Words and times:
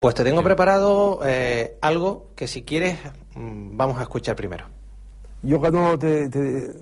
Pues 0.00 0.14
te 0.14 0.24
tengo 0.24 0.42
preparado 0.42 1.20
eh, 1.26 1.76
algo 1.82 2.30
que 2.34 2.48
si 2.48 2.62
quieres 2.62 2.96
mm, 3.34 3.76
vamos 3.76 3.98
a 3.98 4.02
escuchar 4.04 4.34
primero. 4.34 4.64
Yo 5.42 5.60
cuando 5.60 5.98
te, 5.98 6.30
te, 6.30 6.72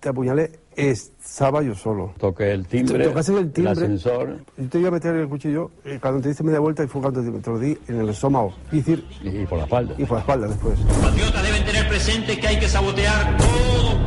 te 0.00 0.08
apuñalé 0.08 0.50
estaba 0.74 1.62
yo 1.62 1.74
solo. 1.74 2.14
Toqué 2.18 2.50
el 2.52 2.66
timbre, 2.66 3.04
Tocaste 3.04 3.36
el 3.36 3.52
timbre. 3.52 3.72
ascensor 3.72 4.38
Yo 4.56 4.68
te 4.70 4.78
iba 4.78 4.88
a 4.88 4.92
meter 4.92 5.14
el 5.16 5.28
cuchillo 5.28 5.70
y 5.84 5.98
cuando 5.98 6.22
te 6.22 6.28
diste 6.28 6.44
media 6.44 6.60
vuelta 6.60 6.82
y 6.82 6.86
fue 6.86 7.02
cuando 7.02 7.22
te, 7.22 7.30
te 7.30 7.50
lo 7.50 7.58
di 7.58 7.76
en 7.88 8.00
el 8.00 8.08
estómago. 8.08 8.54
Y 8.72 8.76
decir, 8.76 9.04
y, 9.22 9.42
y 9.42 9.44
por 9.46 9.58
la 9.58 9.64
espalda. 9.64 9.94
y 9.98 10.04
por 10.06 10.16
la 10.16 10.20
espalda 10.20 10.48
después. 10.48 10.78
patriotas 10.80 11.42
deben 11.42 11.64
tener 11.66 11.88
presente 11.90 12.40
que 12.40 12.46
hay 12.48 12.58
que 12.58 12.68
sabotear 12.70 13.36
todo 13.36 13.98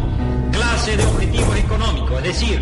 clase 0.52 0.98
de 0.98 1.06
objetivos 1.06 1.56
económicos, 1.56 2.18
es 2.18 2.24
decir, 2.24 2.60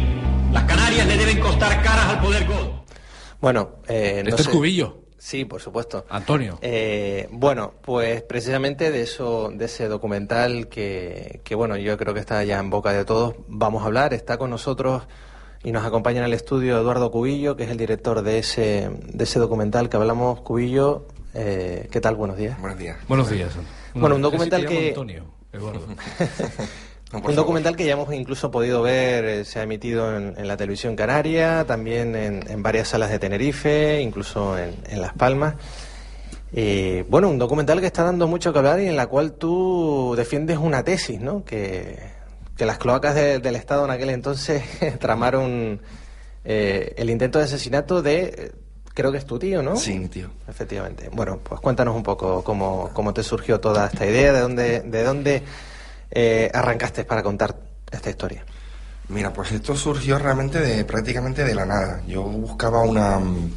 las 0.52 0.66
Canarias 0.66 1.08
le 1.08 1.16
deben 1.16 1.40
costar 1.40 1.82
caras 1.82 2.08
al 2.08 2.20
poder 2.22 2.46
godo. 2.46 2.84
Bueno, 3.40 3.70
eh, 3.88 4.22
no 4.24 4.30
Este 4.32 4.42
es 4.42 4.48
Cubillo, 4.50 5.03
Sí, 5.24 5.46
por 5.46 5.62
supuesto. 5.62 6.06
Antonio. 6.10 6.60
Eh, 6.62 7.30
bueno, 7.32 7.76
pues 7.82 8.22
precisamente 8.24 8.92
de 8.92 9.04
eso, 9.04 9.52
de 9.56 9.66
ese 9.66 9.88
documental 9.88 10.68
que, 10.68 11.40
que, 11.46 11.56
bueno, 11.56 11.78
yo 11.78 11.98
creo 11.98 12.14
que 12.14 12.20
está 12.20 12.44
ya 12.44 12.60
en 12.60 12.70
boca 12.70 12.92
de 12.92 13.06
todos, 13.06 13.36
vamos 13.48 13.84
a 13.84 13.86
hablar. 13.86 14.14
Está 14.14 14.38
con 14.38 14.50
nosotros 14.50 15.04
y 15.64 15.72
nos 15.72 15.86
acompaña 15.86 16.20
en 16.20 16.26
el 16.26 16.34
estudio 16.34 16.78
Eduardo 16.78 17.10
Cubillo, 17.10 17.56
que 17.56 17.64
es 17.64 17.70
el 17.70 17.78
director 17.78 18.22
de 18.22 18.40
ese, 18.40 18.90
de 19.14 19.24
ese 19.24 19.40
documental 19.40 19.88
que 19.88 19.96
hablamos. 19.96 20.42
Cubillo, 20.42 21.08
eh, 21.34 21.88
¿qué 21.90 22.02
tal? 22.02 22.16
Buenos 22.18 22.36
días. 22.36 22.60
Buenos 22.60 22.78
días. 22.78 22.98
Buenos 23.08 23.30
días. 23.30 23.54
Bueno, 23.94 24.18
un 24.18 24.24
documental 24.24 24.66
que- 24.66 24.90
Antonio, 24.90 25.24
Eduardo. 25.54 25.88
Un 27.14 27.36
documental 27.36 27.76
que 27.76 27.86
ya 27.86 27.94
hemos 27.94 28.12
incluso 28.14 28.50
podido 28.50 28.82
ver, 28.82 29.26
eh, 29.26 29.46
se 29.46 29.60
ha 29.60 29.64
emitido 29.64 30.18
en, 30.18 30.34
en 30.38 30.48
la 30.48 30.58
televisión 30.58 30.96
canaria, 30.96 31.64
también 31.66 32.16
en, 32.16 32.50
en 32.50 32.64
varias 32.64 32.88
salas 32.88 33.12
de 33.12 33.20
Tenerife, 33.20 34.02
incluso 34.02 34.58
en, 34.58 34.74
en 34.90 35.02
Las 35.02 35.14
Palmas. 35.14 35.56
Eh, 36.56 37.06
bueno, 37.10 37.30
un 37.30 37.40
documental 37.40 37.80
que 37.80 37.88
está 37.88 38.04
dando 38.04 38.28
mucho 38.28 38.52
que 38.54 38.60
hablar 38.60 38.80
y 38.80 38.88
en 38.88 38.96
la 38.96 39.08
cual 39.08 39.34
tú 39.34 40.14
defiendes 40.16 40.58
una 40.58 40.84
tesis, 40.84 41.20
¿no? 41.20 41.44
Que, 41.44 41.98
que 42.58 42.66
las 42.66 42.78
cloacas 42.78 43.16
de- 43.16 43.40
del 43.40 43.56
Estado 43.56 43.86
en 43.86 43.92
aquel 43.92 44.10
entonces 44.12 44.64
tramaron 45.00 45.82
eh, 46.46 46.94
el 46.98 47.10
intento 47.10 47.40
de 47.40 47.46
asesinato 47.46 48.02
de, 48.04 48.52
creo 48.94 49.12
que 49.12 49.18
es 49.18 49.26
tu 49.26 49.40
tío, 49.40 49.64
¿no? 49.64 49.76
Sí, 49.76 49.98
mi 49.98 50.08
tío. 50.10 50.30
Efectivamente. 50.48 51.10
Bueno, 51.12 51.40
pues 51.44 51.60
cuéntanos 51.62 51.96
un 51.96 52.04
poco 52.04 52.44
cómo, 52.44 52.90
cómo 52.94 53.14
te 53.14 53.24
surgió 53.24 53.60
toda 53.60 53.88
esta 53.88 54.06
idea, 54.06 54.32
de 54.34 54.40
dónde, 54.42 54.80
de 54.82 55.04
dónde 55.04 55.44
eh, 56.14 56.50
arrancaste 56.54 57.04
para 57.06 57.24
contar 57.24 57.56
esta 57.92 58.10
historia. 58.10 58.44
Mira, 59.10 59.34
pues 59.34 59.52
esto 59.52 59.76
surgió 59.76 60.18
realmente 60.18 60.60
de 60.60 60.86
prácticamente 60.86 61.44
de 61.44 61.54
la 61.56 61.66
nada. 61.66 62.02
Yo 62.08 62.24
buscaba 62.24 62.82
una 62.84 63.20
mm, 63.20 63.52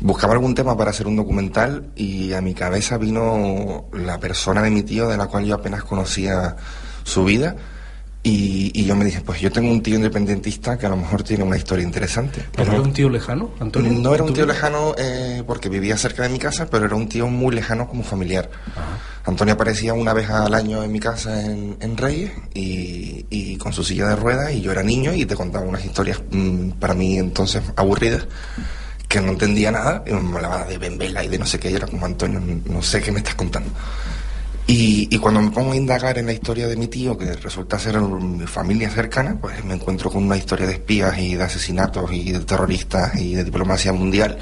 buscaba 0.00 0.32
algún 0.34 0.54
tema 0.54 0.76
para 0.76 0.90
hacer 0.90 1.06
un 1.06 1.16
documental 1.16 1.86
y 1.96 2.32
a 2.32 2.40
mi 2.40 2.54
cabeza 2.54 2.98
vino 2.98 3.86
la 3.92 4.18
persona 4.18 4.62
de 4.62 4.70
mi 4.70 4.82
tío 4.82 5.08
de 5.08 5.16
la 5.16 5.26
cual 5.26 5.44
yo 5.44 5.54
apenas 5.54 5.84
conocía 5.84 6.56
su 7.04 7.24
vida 7.24 7.56
y, 8.22 8.72
y 8.74 8.84
yo 8.84 8.96
me 8.96 9.04
dije, 9.04 9.20
pues 9.22 9.40
yo 9.40 9.50
tengo 9.50 9.70
un 9.70 9.82
tío 9.82 9.94
independentista 9.96 10.76
que 10.76 10.86
a 10.86 10.88
lo 10.88 10.96
mejor 10.96 11.22
tiene 11.22 11.44
una 11.44 11.56
historia 11.56 11.84
interesante. 11.84 12.44
¿Pero 12.54 12.72
era 12.72 12.80
un 12.82 12.92
tío 12.92 13.08
lejano, 13.08 13.50
Antonio? 13.60 13.92
No 13.92 14.12
era 14.14 14.24
un 14.24 14.30
¿Tú- 14.30 14.34
tío 14.34 14.46
lejano 14.46 14.94
eh, 14.98 15.42
porque 15.46 15.68
vivía 15.68 15.96
cerca 15.96 16.24
de 16.24 16.28
mi 16.28 16.38
casa, 16.38 16.66
pero 16.68 16.84
era 16.86 16.96
un 16.96 17.08
tío 17.08 17.28
muy 17.28 17.54
lejano 17.54 17.88
como 17.88 18.02
familiar. 18.02 18.50
Antonio 19.24 19.54
aparecía 19.54 19.94
una 19.94 20.12
vez 20.12 20.30
al 20.30 20.54
año 20.54 20.82
en 20.82 20.92
mi 20.92 21.00
casa 21.00 21.44
en, 21.44 21.76
en 21.80 21.96
Reyes 21.96 22.32
y, 22.54 23.26
y 23.30 23.56
con 23.56 23.72
su 23.72 23.84
silla 23.84 24.08
de 24.08 24.16
ruedas 24.16 24.52
y 24.52 24.60
yo 24.60 24.72
era 24.72 24.82
niño 24.82 25.12
y 25.12 25.26
te 25.26 25.34
contaba 25.34 25.66
unas 25.66 25.84
historias 25.84 26.20
mm, 26.30 26.70
para 26.72 26.94
mí 26.94 27.18
entonces 27.18 27.62
aburridas 27.76 28.26
que 29.08 29.20
no 29.20 29.32
entendía 29.32 29.70
nada 29.70 30.04
y 30.06 30.12
me 30.12 30.36
hablaba 30.36 30.64
de 30.64 30.78
Bembela 30.78 31.24
y 31.24 31.28
de 31.28 31.38
no 31.38 31.46
sé 31.46 31.58
qué 31.58 31.70
y 31.70 31.74
era 31.74 31.86
como 31.86 32.04
Antonio, 32.04 32.40
no 32.66 32.82
sé 32.82 33.00
qué 33.00 33.10
me 33.10 33.18
estás 33.18 33.34
contando. 33.34 33.70
Y, 34.66 35.08
y 35.10 35.18
cuando 35.18 35.40
me 35.40 35.50
pongo 35.50 35.72
a 35.72 35.76
indagar 35.76 36.18
en 36.18 36.26
la 36.26 36.34
historia 36.34 36.68
de 36.68 36.76
mi 36.76 36.88
tío, 36.88 37.16
que 37.16 37.32
resulta 37.32 37.78
ser 37.78 37.98
mi 37.98 38.46
familia 38.46 38.90
cercana, 38.90 39.38
pues 39.40 39.64
me 39.64 39.72
encuentro 39.72 40.10
con 40.10 40.24
una 40.24 40.36
historia 40.36 40.66
de 40.66 40.74
espías 40.74 41.18
y 41.18 41.36
de 41.36 41.42
asesinatos 41.42 42.12
y 42.12 42.32
de 42.32 42.40
terroristas 42.40 43.16
y 43.16 43.34
de 43.34 43.44
diplomacia 43.44 43.94
mundial 43.94 44.36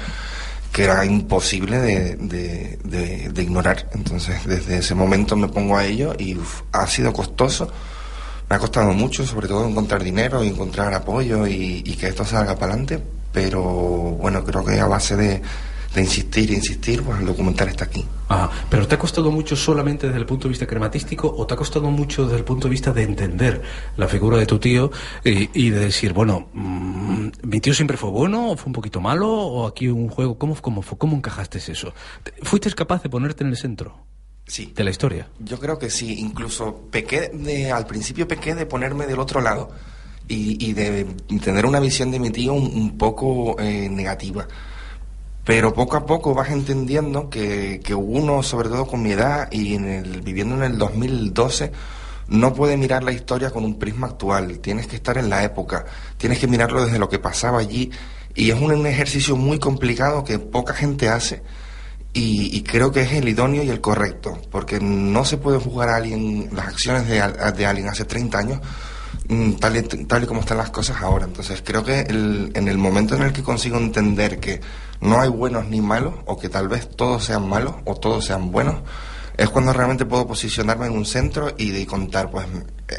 que 0.77 0.83
era 0.83 1.03
imposible 1.03 1.79
de, 1.79 2.15
de- 2.17 2.77
de- 2.83 3.29
de 3.29 3.41
ignorar. 3.41 3.89
Entonces, 3.95 4.45
desde 4.45 4.77
ese 4.77 4.93
momento 4.93 5.35
me 5.35 5.47
pongo 5.47 5.75
a 5.75 5.83
ello 5.83 6.13
y 6.19 6.35
uf, 6.37 6.61
ha 6.71 6.85
sido 6.85 7.11
costoso. 7.11 7.67
Me 8.47 8.55
ha 8.57 8.59
costado 8.59 8.93
mucho, 8.93 9.25
sobre 9.25 9.47
todo 9.47 9.67
encontrar 9.67 10.03
dinero 10.03 10.43
y 10.43 10.49
encontrar 10.49 10.93
apoyo 10.93 11.47
y, 11.47 11.81
y 11.83 11.93
que 11.95 12.07
esto 12.09 12.23
salga 12.23 12.53
para 12.53 12.73
adelante. 12.73 13.01
Pero 13.33 13.59
bueno, 13.63 14.43
creo 14.43 14.63
que 14.63 14.79
a 14.79 14.85
base 14.85 15.15
de, 15.15 15.41
de 15.95 16.01
insistir 16.01 16.51
e 16.51 16.53
insistir, 16.53 17.01
pues 17.01 17.19
el 17.21 17.25
documental 17.25 17.69
está 17.69 17.85
aquí. 17.85 18.05
¿Pero 18.69 18.85
te 18.87 18.95
ha 18.95 18.99
costado 18.99 19.31
mucho 19.31 19.55
solamente 19.55 20.05
desde 20.07 20.19
el 20.19 20.25
punto 20.25 20.43
de 20.47 20.49
vista 20.49 20.67
crematístico 20.67 21.33
o 21.35 21.47
te 21.47 21.53
ha 21.53 21.57
costado 21.57 21.89
mucho 21.89 22.25
desde 22.25 22.37
el 22.37 22.43
punto 22.43 22.67
de 22.67 22.71
vista 22.71 22.91
de 22.93 23.03
entender 23.03 23.61
la 23.95 24.07
figura 24.07 24.37
de 24.37 24.45
tu 24.45 24.59
tío 24.59 24.91
y, 25.23 25.49
y 25.53 25.69
de 25.71 25.79
decir, 25.79 26.11
bueno, 26.13 26.49
mm, 26.53 27.26
¿mi 27.47 27.59
tío 27.59 27.73
siempre 27.73 27.97
fue 27.97 28.09
bueno 28.09 28.51
o 28.51 28.57
fue 28.57 28.67
un 28.67 28.73
poquito 28.73 28.99
malo 29.01 29.29
o 29.31 29.67
aquí 29.67 29.87
un 29.87 30.09
juego? 30.09 30.37
¿Cómo, 30.37 30.55
cómo, 30.61 30.81
cómo 30.83 31.15
encajaste 31.17 31.57
eso? 31.57 31.93
¿Te- 32.23 32.33
¿Fuiste 32.43 32.71
capaz 32.73 33.01
de 33.03 33.09
ponerte 33.09 33.43
en 33.43 33.49
el 33.49 33.57
centro 33.57 34.05
Sí. 34.45 34.71
de 34.75 34.83
la 34.83 34.91
historia? 34.91 35.27
Yo 35.39 35.59
creo 35.59 35.77
que 35.79 35.89
sí, 35.89 36.19
incluso 36.19 36.83
pequé 36.91 37.29
de, 37.33 37.71
al 37.71 37.85
principio 37.85 38.27
pequé 38.27 38.55
de 38.55 38.65
ponerme 38.65 39.05
del 39.07 39.19
otro 39.19 39.41
lado 39.41 39.69
y, 40.27 40.63
y 40.65 40.73
de 40.73 41.05
tener 41.43 41.65
una 41.65 41.79
visión 41.79 42.11
de 42.11 42.19
mi 42.19 42.29
tío 42.31 42.53
un, 42.53 42.65
un 42.67 42.97
poco 42.97 43.59
eh, 43.59 43.89
negativa. 43.89 44.47
Pero 45.45 45.73
poco 45.73 45.95
a 45.95 46.05
poco 46.05 46.33
vas 46.33 46.49
entendiendo 46.49 47.29
que, 47.29 47.79
que 47.81 47.95
uno, 47.95 48.43
sobre 48.43 48.67
todo 48.67 48.85
con 48.85 49.01
mi 49.01 49.11
edad 49.11 49.49
y 49.51 49.75
en 49.75 49.85
el, 49.87 50.21
viviendo 50.21 50.55
en 50.55 50.63
el 50.63 50.77
2012, 50.77 51.71
no 52.27 52.53
puede 52.53 52.77
mirar 52.77 53.03
la 53.03 53.11
historia 53.11 53.51
con 53.51 53.63
un 53.63 53.79
prisma 53.79 54.07
actual. 54.07 54.59
Tienes 54.59 54.87
que 54.87 54.95
estar 54.97 55.17
en 55.17 55.29
la 55.29 55.43
época, 55.43 55.85
tienes 56.17 56.39
que 56.39 56.47
mirarlo 56.47 56.85
desde 56.85 56.99
lo 56.99 57.09
que 57.09 57.19
pasaba 57.19 57.59
allí. 57.59 57.91
Y 58.35 58.51
es 58.51 58.59
un, 58.59 58.85
ejercicio 58.85 59.35
muy 59.35 59.59
complicado 59.59 60.23
que 60.23 60.37
poca 60.37 60.73
gente 60.73 61.09
hace. 61.09 61.41
Y, 62.13 62.63
creo 62.63 62.91
que 62.91 63.01
es 63.01 63.11
el 63.13 63.29
idóneo 63.29 63.63
y 63.63 63.69
el 63.69 63.79
correcto, 63.79 64.39
porque 64.49 64.79
no 64.79 65.23
se 65.23 65.37
puede 65.37 65.59
juzgar 65.59 65.89
a 65.89 65.97
alguien, 65.97 66.49
las 66.51 66.67
acciones 66.69 67.07
de, 67.07 67.21
de 67.51 67.65
alguien 67.65 67.89
hace 67.89 68.05
30 68.05 68.39
años, 68.39 68.59
mm, 69.29 69.51
tal 69.53 69.77
y, 69.77 69.83
tal 69.83 70.23
y 70.23 70.25
como 70.25 70.39
están 70.39 70.57
las 70.57 70.71
cosas 70.71 70.99
ahora. 71.03 71.25
Entonces 71.25 71.61
creo 71.63 71.83
que 71.83 71.99
el- 72.01 72.51
en 72.55 72.67
el 72.67 72.79
momento 72.79 73.15
en 73.15 73.21
el 73.21 73.33
que 73.33 73.43
consigo 73.43 73.77
entender 73.77 74.39
que 74.39 74.61
no 74.99 75.21
hay 75.21 75.29
buenos 75.29 75.67
ni 75.67 75.79
malos, 75.79 76.15
o 76.25 76.39
que 76.39 76.49
tal 76.49 76.67
vez 76.67 76.89
todos 76.89 77.23
sean 77.23 77.47
malos 77.47 77.75
o 77.85 77.95
todos 77.95 78.25
sean 78.25 78.51
buenos, 78.51 78.77
es 79.37 79.49
cuando 79.49 79.71
realmente 79.71 80.05
puedo 80.05 80.27
posicionarme 80.27 80.87
en 80.87 80.93
un 80.93 81.05
centro 81.05 81.53
y 81.57 81.71
de 81.71 81.85
contar, 81.85 82.29
pues 82.31 82.47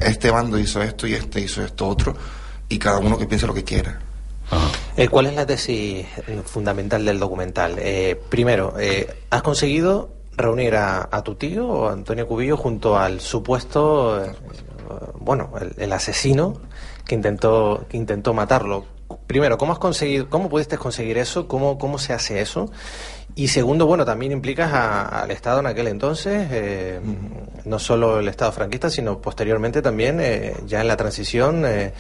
este 0.01 0.31
bando 0.31 0.59
hizo 0.59 0.81
esto 0.83 1.07
y 1.07 1.15
este 1.15 1.41
hizo 1.41 1.63
esto 1.63 1.89
otro, 1.89 2.17
y 2.69 2.79
cada 2.79 2.99
uno 2.99 3.19
que 3.19 3.27
piense 3.27 3.47
lo 3.47 3.55
que 3.55 3.65
quiera. 3.65 3.99
Eh, 4.97 5.09
¿Cuál 5.09 5.27
es 5.27 5.35
la 5.35 5.45
tesis 5.45 6.07
eh, 6.27 6.43
fundamental 6.45 7.05
del 7.05 7.19
documental? 7.19 7.77
Eh, 7.79 8.21
primero, 8.29 8.75
eh, 8.79 9.09
¿has 9.31 9.43
conseguido 9.43 10.11
reunir 10.37 10.77
a, 10.77 11.09
a 11.11 11.23
tu 11.23 11.35
tío, 11.35 11.89
Antonio 11.89 12.27
Cubillo, 12.27 12.57
junto 12.57 12.97
al 12.97 13.21
supuesto, 13.21 14.25
eh, 14.25 14.33
bueno, 15.19 15.53
el, 15.61 15.75
el 15.77 15.93
asesino 15.93 16.61
que 17.05 17.15
intentó, 17.15 17.85
que 17.89 17.97
intentó 17.97 18.33
matarlo? 18.33 18.87
Primero, 19.29 19.59
¿cómo 19.59 19.73
has 19.75 19.79
conseguido, 19.79 20.29
cómo 20.31 20.49
pudiste 20.49 20.77
conseguir 20.79 21.19
eso? 21.19 21.47
¿Cómo, 21.47 21.79
cómo 21.79 21.99
se 21.99 22.15
hace 22.15 22.41
eso? 22.41 22.71
Y 23.37 23.49
segundo, 23.49 23.87
bueno, 23.87 24.05
también 24.05 24.33
implicas 24.33 24.73
a- 24.73 25.21
al 25.23 25.31
Estado 25.31 25.61
en 25.61 25.67
aquel 25.67 25.87
entonces, 25.87 26.49
eh, 26.51 26.99
no 27.67 27.79
solo 27.79 28.19
el 28.19 28.27
Estado 28.29 28.51
franquista, 28.53 28.89
sino 28.91 29.21
posteriormente 29.21 29.83
también, 29.83 30.19
eh, 30.21 30.55
ya 30.67 30.81
en 30.81 30.89
la 30.89 30.97
transición, 30.97 31.63
eh, 31.67 31.93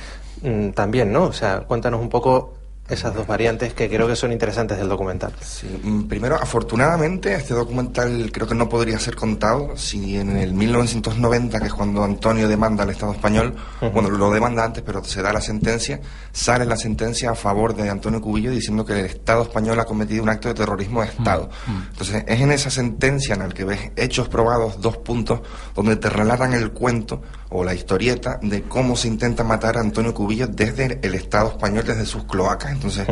mm, 0.42 0.70
también, 0.70 1.12
¿no? 1.12 1.24
O 1.24 1.32
sea, 1.32 1.60
cuéntanos 1.60 2.00
un 2.00 2.08
poco 2.08 2.54
esas 2.88 3.14
dos 3.14 3.26
variantes 3.26 3.74
que 3.74 3.88
creo 3.88 4.06
que 4.06 4.16
son 4.16 4.32
interesantes 4.32 4.78
del 4.78 4.88
documental. 4.88 5.32
Sí, 5.40 5.66
mm, 5.82 6.04
primero, 6.04 6.36
afortunadamente, 6.36 7.34
este 7.34 7.54
documental 7.54 8.30
creo 8.32 8.46
que 8.46 8.54
no 8.54 8.68
podría 8.68 8.98
ser 8.98 9.14
contado 9.14 9.76
si 9.76 10.16
en 10.16 10.36
el 10.36 10.54
1990, 10.54 11.60
que 11.60 11.66
es 11.66 11.74
cuando 11.74 12.02
Antonio 12.02 12.48
demanda 12.48 12.84
al 12.84 12.90
Estado 12.90 13.12
español, 13.12 13.54
bueno, 13.92 14.10
lo 14.10 14.30
demanda 14.30 14.64
antes, 14.64 14.82
pero 14.82 15.04
se 15.04 15.20
da 15.22 15.32
la 15.32 15.40
sentencia, 15.40 16.00
sale 16.32 16.64
la 16.64 16.76
sentencia 16.76 17.30
a 17.30 17.34
favor 17.34 17.74
de 17.74 17.90
Antonio 17.90 18.20
Cubillo 18.20 18.50
diciendo 18.50 18.84
que 18.84 18.94
el 18.94 19.06
Estado 19.06 19.42
español 19.42 19.78
ha 19.80 19.84
cometido 19.84 20.22
un 20.22 20.30
acto 20.30 20.48
de 20.48 20.54
terrorismo 20.54 21.02
de 21.02 21.08
Estado. 21.08 21.50
Entonces, 21.90 22.24
es 22.26 22.40
en 22.40 22.52
esa 22.52 22.70
sentencia 22.70 23.34
en 23.34 23.40
la 23.40 23.48
que 23.48 23.64
ves 23.64 23.92
hechos 23.96 24.28
probados, 24.28 24.80
dos 24.80 24.96
puntos, 24.98 25.40
donde 25.74 25.96
te 25.96 26.08
relatan 26.08 26.54
el 26.54 26.72
cuento 26.72 27.22
o 27.50 27.64
la 27.64 27.74
historieta 27.74 28.38
de 28.42 28.62
cómo 28.62 28.94
se 28.96 29.08
intenta 29.08 29.42
matar 29.44 29.76
a 29.76 29.80
Antonio 29.80 30.12
Cubillo 30.14 30.46
desde 30.46 30.98
el 31.02 31.14
Estado 31.14 31.48
español, 31.50 31.84
desde 31.86 32.04
sus 32.06 32.24
cloacas. 32.24 32.72
Entonces, 32.72 33.06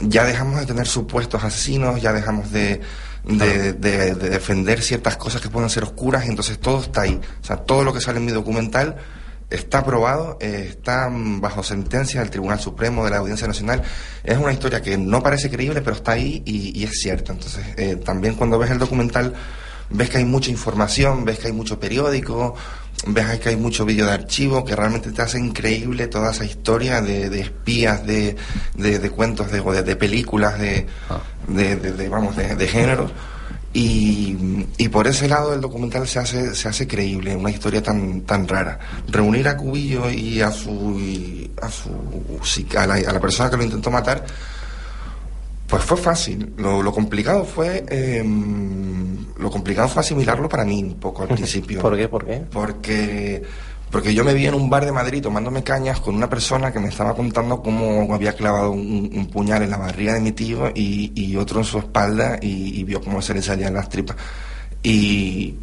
ya 0.00 0.24
dejamos 0.24 0.58
de 0.60 0.66
tener 0.66 0.86
supuestos 0.86 1.42
asesinos, 1.44 2.00
ya 2.00 2.12
dejamos 2.12 2.50
de, 2.52 2.80
de, 3.24 3.72
de- 3.74 4.14
de 4.14 4.30
defender 4.30 4.80
ciertas 4.82 5.16
cosas 5.16 5.40
que 5.40 5.48
pueden 5.50 5.68
ser 5.70 5.82
oscuras, 5.84 6.26
entonces 6.26 6.58
todo 6.58 6.80
está 6.80 7.02
ahí. 7.02 7.20
O 7.42 7.44
sea, 7.44 7.56
todo 7.56 7.84
lo 7.84 7.92
que 7.92 8.00
sale 8.00 8.18
en 8.18 8.24
mi 8.26 8.32
documental 8.32 8.96
está 9.50 9.78
aprobado, 9.78 10.36
eh, 10.40 10.66
está 10.68 11.08
bajo 11.10 11.62
sentencia 11.62 12.20
del 12.20 12.30
Tribunal 12.30 12.60
Supremo 12.60 13.04
de 13.04 13.10
la 13.10 13.16
Audiencia 13.18 13.46
Nacional. 13.46 13.82
Es 14.22 14.36
una 14.38 14.52
historia 14.52 14.82
que 14.82 14.96
no 14.98 15.22
parece 15.22 15.50
creíble, 15.50 15.80
pero 15.82 15.96
está 15.96 16.12
ahí 16.12 16.42
y, 16.46 16.78
y 16.78 16.84
es 16.84 17.00
cierta. 17.00 17.32
Entonces, 17.32 17.64
eh, 17.76 17.96
también 17.96 18.34
cuando 18.34 18.58
ves 18.58 18.70
el 18.70 18.78
documental, 18.78 19.32
ves 19.90 20.10
que 20.10 20.18
hay 20.18 20.24
mucha 20.26 20.50
información, 20.50 21.24
ves 21.24 21.38
que 21.38 21.46
hay 21.46 21.54
mucho 21.54 21.80
periódico, 21.80 22.54
ves 23.06 23.38
que 23.40 23.50
hay 23.50 23.56
mucho 23.56 23.84
vídeo 23.84 24.06
de 24.06 24.12
archivo 24.12 24.64
que 24.64 24.74
realmente 24.74 25.12
te 25.12 25.22
hace 25.22 25.38
increíble 25.38 26.08
toda 26.08 26.32
esa 26.32 26.44
historia 26.44 27.00
de, 27.00 27.30
de 27.30 27.40
espías, 27.40 28.06
de, 28.06 28.36
de, 28.74 28.98
de 28.98 29.10
cuentos, 29.10 29.50
de, 29.50 29.60
de, 29.82 29.96
películas, 29.96 30.58
de, 30.58 30.86
Ah. 31.08 31.20
vamos, 32.10 32.36
de, 32.36 32.54
de 32.56 32.66
género. 32.66 33.10
Y, 33.72 34.66
y 34.78 34.88
por 34.88 35.06
ese 35.06 35.28
lado 35.28 35.54
el 35.54 35.60
documental 35.60 36.08
se 36.08 36.18
hace, 36.18 36.54
se 36.54 36.68
hace 36.68 36.86
creíble, 36.88 37.36
una 37.36 37.50
historia 37.50 37.82
tan, 37.82 38.22
tan 38.22 38.48
rara. 38.48 38.78
Reunir 39.08 39.46
a 39.46 39.56
Cubillo 39.56 40.10
y 40.10 40.40
a 40.40 40.50
su, 40.50 40.98
y 40.98 41.50
a 41.60 41.70
su 41.70 41.90
a 42.76 42.86
la, 42.86 42.94
a 42.94 43.12
la 43.12 43.20
persona 43.20 43.50
que 43.50 43.56
lo 43.58 43.64
intentó 43.64 43.90
matar, 43.90 44.24
pues 45.68 45.84
fue 45.84 45.96
fácil. 45.96 46.54
Lo, 46.56 46.82
lo 46.82 46.92
complicado 46.92 47.44
fue 47.44 47.84
eh, 47.88 48.24
lo 49.38 49.50
complicado 49.50 49.88
fue 49.88 50.00
asimilarlo 50.00 50.48
para 50.48 50.64
mí 50.64 50.82
un 50.82 50.94
poco 50.94 51.22
al 51.22 51.28
principio. 51.34 51.80
¿Por 51.80 51.96
qué? 51.96 52.08
¿Por 52.08 52.26
qué? 52.26 52.42
Porque 52.50 53.42
porque 53.90 54.12
yo 54.12 54.22
me 54.22 54.34
vi 54.34 54.46
en 54.46 54.54
un 54.54 54.68
bar 54.68 54.84
de 54.84 54.92
Madrid 54.92 55.22
tomándome 55.22 55.62
cañas 55.62 56.00
con 56.00 56.14
una 56.14 56.28
persona 56.28 56.72
que 56.72 56.78
me 56.78 56.88
estaba 56.88 57.14
contando 57.14 57.62
cómo 57.62 58.12
había 58.14 58.34
clavado 58.34 58.70
un, 58.72 59.10
un 59.14 59.26
puñal 59.30 59.62
en 59.62 59.70
la 59.70 59.78
barriga 59.78 60.12
de 60.14 60.20
mi 60.20 60.32
tío 60.32 60.70
y, 60.74 61.12
y 61.14 61.36
otro 61.36 61.60
en 61.60 61.64
su 61.64 61.78
espalda 61.78 62.38
y, 62.40 62.78
y 62.78 62.84
vio 62.84 63.00
cómo 63.00 63.22
se 63.22 63.32
le 63.34 63.42
salían 63.42 63.72
las 63.72 63.88
tripas. 63.88 64.16
Y 64.82 65.54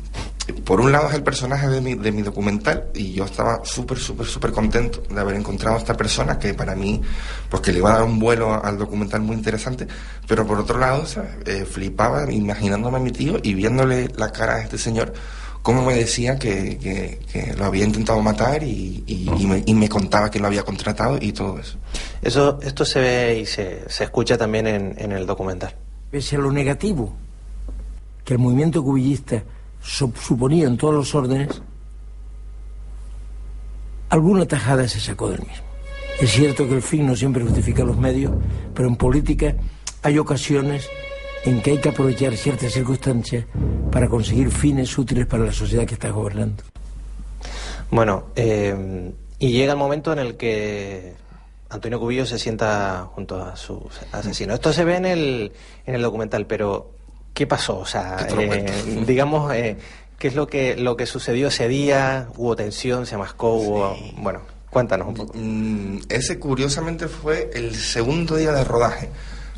por 0.53 0.79
un 0.81 0.91
lado 0.91 1.09
es 1.09 1.15
el 1.15 1.23
personaje 1.23 1.67
de 1.69 1.81
mi, 1.81 1.95
de 1.95 2.11
mi 2.11 2.21
documental 2.21 2.89
y 2.93 3.13
yo 3.13 3.25
estaba 3.25 3.61
súper, 3.63 3.97
súper, 3.97 4.27
súper 4.27 4.51
contento 4.51 5.01
de 5.13 5.19
haber 5.19 5.35
encontrado 5.35 5.75
a 5.75 5.79
esta 5.79 5.95
persona 5.97 6.37
que 6.37 6.53
para 6.53 6.75
mí, 6.75 7.01
pues 7.49 7.61
que 7.63 7.71
le 7.71 7.79
iba 7.79 7.91
a 7.91 7.95
dar 7.95 8.03
un 8.03 8.19
vuelo 8.19 8.53
al 8.63 8.77
documental 8.77 9.21
muy 9.21 9.35
interesante, 9.35 9.87
pero 10.27 10.45
por 10.45 10.59
otro 10.59 10.77
lado. 10.77 11.03
Eh, 11.45 11.65
flipaba 11.65 12.31
imaginándome 12.31 12.97
a 12.97 12.99
mi 12.99 13.11
tío 13.11 13.37
y 13.41 13.53
viéndole 13.53 14.07
la 14.17 14.31
cara 14.31 14.55
a 14.55 14.61
este 14.61 14.77
señor 14.77 15.13
cómo 15.61 15.83
me 15.83 15.95
decía 15.95 16.37
que, 16.37 16.77
que- 16.77 17.19
que 17.31 17.53
lo 17.55 17.65
había 17.65 17.83
intentado 17.85 18.21
matar 18.21 18.61
y, 18.63 19.03
y- 19.07 19.29
y 19.37 19.47
me, 19.47 19.63
y 19.65 19.73
me 19.73 19.89
contaba 19.89 20.29
que 20.29 20.39
lo 20.39 20.45
había 20.47 20.61
contratado 20.63 21.17
y 21.19 21.31
todo 21.33 21.57
eso. 21.59 21.77
Eso, 22.21 22.59
esto 22.61 22.85
se 22.85 22.99
ve 22.99 23.39
y 23.39 23.45
se, 23.47 23.83
se 23.89 24.03
escucha 24.03 24.37
también 24.37 24.67
en, 24.67 24.95
en 24.97 25.11
el 25.11 25.25
documental. 25.25 25.73
pese 26.11 26.35
a 26.35 26.39
lo 26.39 26.51
negativo 26.51 27.15
que 28.23 28.33
el 28.33 28.39
movimiento 28.39 28.83
cubillista 28.83 29.43
suponía 29.85 30.67
en 30.67 30.77
todos 30.77 30.93
los 30.93 31.15
órdenes, 31.15 31.61
alguna 34.09 34.45
tajada 34.45 34.87
se 34.87 34.99
sacó 34.99 35.29
del 35.29 35.41
mismo. 35.41 35.65
Es 36.19 36.31
cierto 36.31 36.67
que 36.67 36.75
el 36.75 36.81
fin 36.81 37.05
no 37.05 37.15
siempre 37.15 37.43
justifica 37.43 37.83
los 37.83 37.97
medios, 37.97 38.33
pero 38.73 38.87
en 38.87 38.95
política 38.95 39.55
hay 40.01 40.17
ocasiones 40.17 40.89
en 41.43 41.61
que 41.61 41.71
hay 41.71 41.77
que 41.77 41.89
aprovechar 41.89 42.35
ciertas 42.35 42.71
circunstancias 42.71 43.45
para 43.91 44.07
conseguir 44.07 44.49
fines 44.49 44.97
útiles 44.97 45.27
para 45.27 45.43
la 45.43 45.51
sociedad 45.51 45.85
que 45.85 45.93
está 45.93 46.09
gobernando. 46.09 46.63
Bueno, 47.91 48.25
eh, 48.35 49.11
y 49.37 49.51
llega 49.51 49.73
el 49.73 49.77
momento 49.77 50.13
en 50.13 50.19
el 50.19 50.37
que 50.37 51.13
Antonio 51.69 51.99
Cubillo 51.99 52.25
se 52.25 52.39
sienta 52.39 53.09
junto 53.13 53.43
a 53.43 53.55
su 53.55 53.87
asesino. 54.11 54.53
Esto 54.53 54.73
se 54.73 54.85
ve 54.85 54.95
en 54.95 55.05
el, 55.05 55.51
en 55.85 55.95
el 55.95 56.01
documental, 56.01 56.47
pero 56.47 56.91
¿qué 57.35 57.45
pasó? 57.45 57.77
O 57.77 57.85
sea, 57.85 58.25
eh, 58.39 59.03
digamos, 59.05 59.53
eh, 59.53 59.77
¿qué 60.17 60.29
es 60.29 60.35
lo 60.35 60.47
que, 60.47 60.75
lo 60.75 60.97
que 60.97 61.05
sucedió 61.05 61.49
ese 61.49 61.67
día? 61.67 62.29
¿Hubo 62.37 62.55
tensión? 62.55 63.05
¿Se 63.05 63.17
mascó? 63.17 63.55
Hubo... 63.55 63.95
Bueno, 64.17 64.39
cuéntanos 64.71 65.09
un 65.09 65.13
poco. 65.13 65.33
Mm, 65.35 65.99
ese 66.09 66.39
curiosamente 66.39 67.07
fue 67.07 67.51
el 67.53 67.75
segundo 67.75 68.37
día 68.37 68.53
de 68.53 68.63
rodaje. 68.63 69.09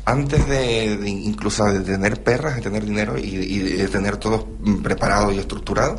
Antes 0.04 0.46
de, 0.48 0.96
de 0.96 1.08
incluso 1.08 1.64
de 1.66 1.80
tener 1.80 2.22
perras, 2.22 2.56
de 2.56 2.62
tener 2.62 2.84
dinero 2.84 3.16
y, 3.18 3.22
y 3.26 3.58
de 3.58 3.88
tener 3.88 4.16
todo 4.16 4.46
preparado 4.82 5.30
y 5.30 5.38
estructurado, 5.38 5.96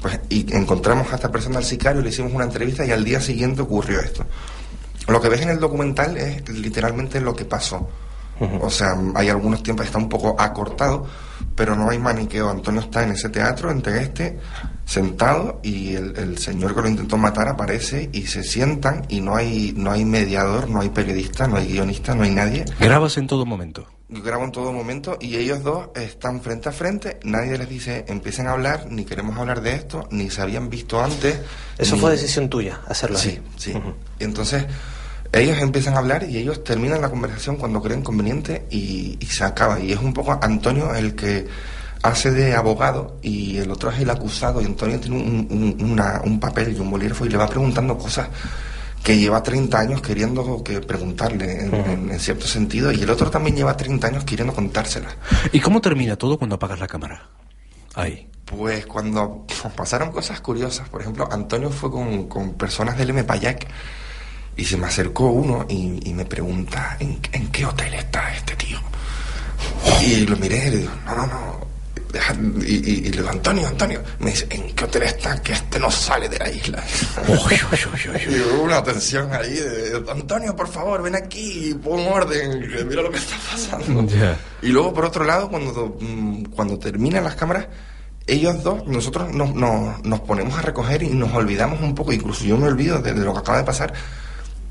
pues 0.00 0.20
y 0.28 0.54
encontramos 0.54 1.10
a 1.12 1.16
esta 1.16 1.32
persona 1.32 1.58
al 1.58 1.64
sicario, 1.64 2.02
le 2.02 2.10
hicimos 2.10 2.32
una 2.32 2.44
entrevista 2.44 2.84
y 2.84 2.92
al 2.92 3.02
día 3.02 3.20
siguiente 3.20 3.62
ocurrió 3.62 3.98
esto. 4.00 4.24
Lo 5.08 5.20
que 5.20 5.28
ves 5.28 5.40
en 5.40 5.48
el 5.48 5.58
documental 5.58 6.16
es 6.18 6.48
literalmente 6.48 7.20
lo 7.20 7.34
que 7.34 7.46
pasó. 7.46 7.88
O 8.60 8.68
sea, 8.70 8.94
hay 9.14 9.28
algunos 9.28 9.62
tiempos 9.62 9.84
que 9.84 9.88
está 9.88 9.98
un 9.98 10.08
poco 10.08 10.36
acortado, 10.38 11.06
pero 11.54 11.74
no 11.74 11.88
hay 11.90 11.98
maniqueo. 11.98 12.50
Antonio 12.50 12.80
está 12.82 13.02
en 13.02 13.12
ese 13.12 13.28
teatro, 13.30 13.70
entre 13.70 14.02
este, 14.02 14.38
sentado, 14.84 15.60
y 15.62 15.94
el, 15.94 16.16
el 16.16 16.38
señor 16.38 16.74
que 16.74 16.82
lo 16.82 16.88
intentó 16.88 17.16
matar 17.16 17.48
aparece 17.48 18.10
y 18.12 18.26
se 18.26 18.42
sientan 18.42 19.04
y 19.08 19.20
no 19.20 19.34
hay, 19.36 19.72
no 19.76 19.90
hay 19.90 20.04
mediador, 20.04 20.68
no 20.68 20.80
hay 20.80 20.90
periodista, 20.90 21.46
no 21.46 21.56
hay 21.56 21.66
guionista, 21.68 22.14
no 22.14 22.24
hay 22.24 22.30
nadie. 22.30 22.64
Grabas 22.78 23.16
en 23.16 23.26
todo 23.26 23.46
momento. 23.46 23.86
Grabo 24.08 24.44
en 24.44 24.52
todo 24.52 24.72
momento 24.72 25.16
y 25.20 25.34
ellos 25.34 25.64
dos 25.64 25.88
están 25.96 26.40
frente 26.40 26.68
a 26.68 26.72
frente, 26.72 27.18
nadie 27.24 27.58
les 27.58 27.68
dice 27.68 28.04
empiecen 28.06 28.46
a 28.46 28.52
hablar, 28.52 28.86
ni 28.88 29.04
queremos 29.04 29.36
hablar 29.36 29.62
de 29.62 29.74
esto, 29.74 30.06
ni 30.12 30.30
se 30.30 30.42
habían 30.42 30.70
visto 30.70 31.02
antes. 31.02 31.40
Eso 31.76 31.96
ni- 31.96 32.00
fue 32.02 32.12
decisión 32.12 32.48
tuya, 32.48 32.80
hacerlo 32.86 33.18
Sí, 33.18 33.40
así. 33.56 33.72
sí. 33.72 33.78
Y 34.20 34.24
entonces 34.24 34.64
ellos 35.40 35.58
empiezan 35.58 35.94
a 35.94 35.98
hablar 35.98 36.24
y 36.28 36.36
ellos 36.38 36.62
terminan 36.64 37.00
la 37.00 37.10
conversación 37.10 37.56
cuando 37.56 37.82
creen 37.82 38.02
conveniente 38.02 38.66
y, 38.70 39.16
y 39.20 39.26
se 39.26 39.44
acaba. 39.44 39.78
Y 39.80 39.92
es 39.92 39.98
un 39.98 40.12
poco 40.12 40.38
Antonio 40.40 40.94
el 40.94 41.14
que 41.14 41.46
hace 42.02 42.30
de 42.30 42.54
abogado 42.54 43.16
y 43.22 43.56
el 43.58 43.70
otro 43.70 43.90
es 43.90 43.98
el 44.00 44.10
acusado 44.10 44.60
y 44.62 44.64
Antonio 44.64 45.00
tiene 45.00 45.16
un, 45.16 45.48
un- 45.50 45.90
una- 45.90 46.20
un 46.24 46.38
papel 46.38 46.76
y 46.76 46.80
un 46.80 46.90
bolígrafo 46.90 47.26
y 47.26 47.28
le 47.30 47.36
va 47.36 47.48
preguntando 47.48 47.98
cosas 47.98 48.28
que 49.02 49.16
lleva 49.18 49.42
30 49.42 49.78
años 49.78 50.02
queriendo 50.02 50.62
que 50.64 50.80
preguntarle 50.80 51.64
en, 51.64 51.74
en- 51.74 52.10
en 52.10 52.20
cierto 52.20 52.46
sentido 52.46 52.92
y 52.92 53.02
el 53.02 53.10
otro 53.10 53.30
también 53.30 53.56
lleva 53.56 53.76
30 53.76 54.06
años 54.08 54.24
queriendo 54.24 54.52
contárselas. 54.54 55.16
¿Y 55.52 55.60
cómo 55.60 55.80
termina 55.80 56.16
todo 56.16 56.38
cuando 56.38 56.56
apagas 56.56 56.78
la 56.80 56.86
cámara? 56.86 57.28
Ahí. 57.94 58.28
Pues 58.44 58.86
cuando 58.86 59.44
pasaron 59.74 60.12
cosas 60.12 60.40
curiosas, 60.40 60.88
por 60.88 61.00
ejemplo, 61.00 61.28
Antonio 61.32 61.70
fue 61.70 61.90
con, 61.90 62.28
con 62.28 62.54
personas 62.54 62.96
del 62.96 63.10
M. 63.10 63.24
Payac 63.24 63.66
y 64.56 64.64
se 64.64 64.76
me 64.76 64.86
acercó 64.86 65.26
uno 65.26 65.66
y, 65.68 66.08
y 66.08 66.14
me 66.14 66.24
pregunta, 66.24 66.96
¿en, 67.00 67.18
en 67.32 67.48
qué 67.48 67.66
hotel 67.66 67.94
está 67.94 68.34
este 68.34 68.56
tío? 68.56 68.78
Y 70.02 70.26
lo 70.26 70.36
miré 70.36 70.68
y 70.68 70.70
le 70.70 70.76
digo, 70.78 70.92
no, 71.06 71.14
no, 71.16 71.26
no. 71.26 71.66
Y, 72.66 72.72
y- 72.76 72.98
y 73.06 73.10
le 73.10 73.18
digo, 73.18 73.28
Antonio, 73.28 73.66
Antonio. 73.68 74.02
Me 74.20 74.30
dice, 74.30 74.46
¿en 74.50 74.74
qué 74.74 74.84
hotel 74.84 75.02
está? 75.02 75.42
Que 75.42 75.52
este 75.52 75.78
no 75.78 75.90
sale 75.90 76.28
de 76.30 76.38
la 76.38 76.50
isla. 76.50 76.82
y 78.30 78.40
hubo 78.40 78.62
una 78.62 78.82
tensión 78.82 79.30
ahí 79.34 79.52
de, 79.54 80.02
Antonio, 80.10 80.56
por 80.56 80.68
favor, 80.68 81.02
ven 81.02 81.14
aquí 81.16 81.74
pon 81.82 82.00
orden, 82.06 82.60
mira 82.88 83.02
lo 83.02 83.10
que 83.10 83.18
está 83.18 83.36
pasando. 83.52 84.06
Ya. 84.06 84.38
Y 84.62 84.68
luego, 84.68 84.94
por 84.94 85.04
otro 85.04 85.24
lado, 85.24 85.50
cuando, 85.50 85.96
mm, 86.00 86.44
cuando 86.54 86.78
terminan 86.78 87.24
las 87.24 87.34
cámaras, 87.34 87.66
ellos 88.26 88.62
dos, 88.62 88.86
nosotros 88.86 89.32
nos, 89.34 89.54
nos, 89.54 90.02
nos 90.04 90.20
ponemos 90.20 90.58
a 90.58 90.62
recoger 90.62 91.02
y 91.02 91.08
nos 91.10 91.32
olvidamos 91.34 91.80
un 91.82 91.94
poco, 91.94 92.12
incluso 92.14 92.44
yo 92.44 92.56
me 92.56 92.66
olvido 92.66 92.98
de, 93.00 93.12
de 93.12 93.24
lo 93.24 93.32
que 93.34 93.40
acaba 93.40 93.58
de 93.58 93.64
pasar, 93.64 93.92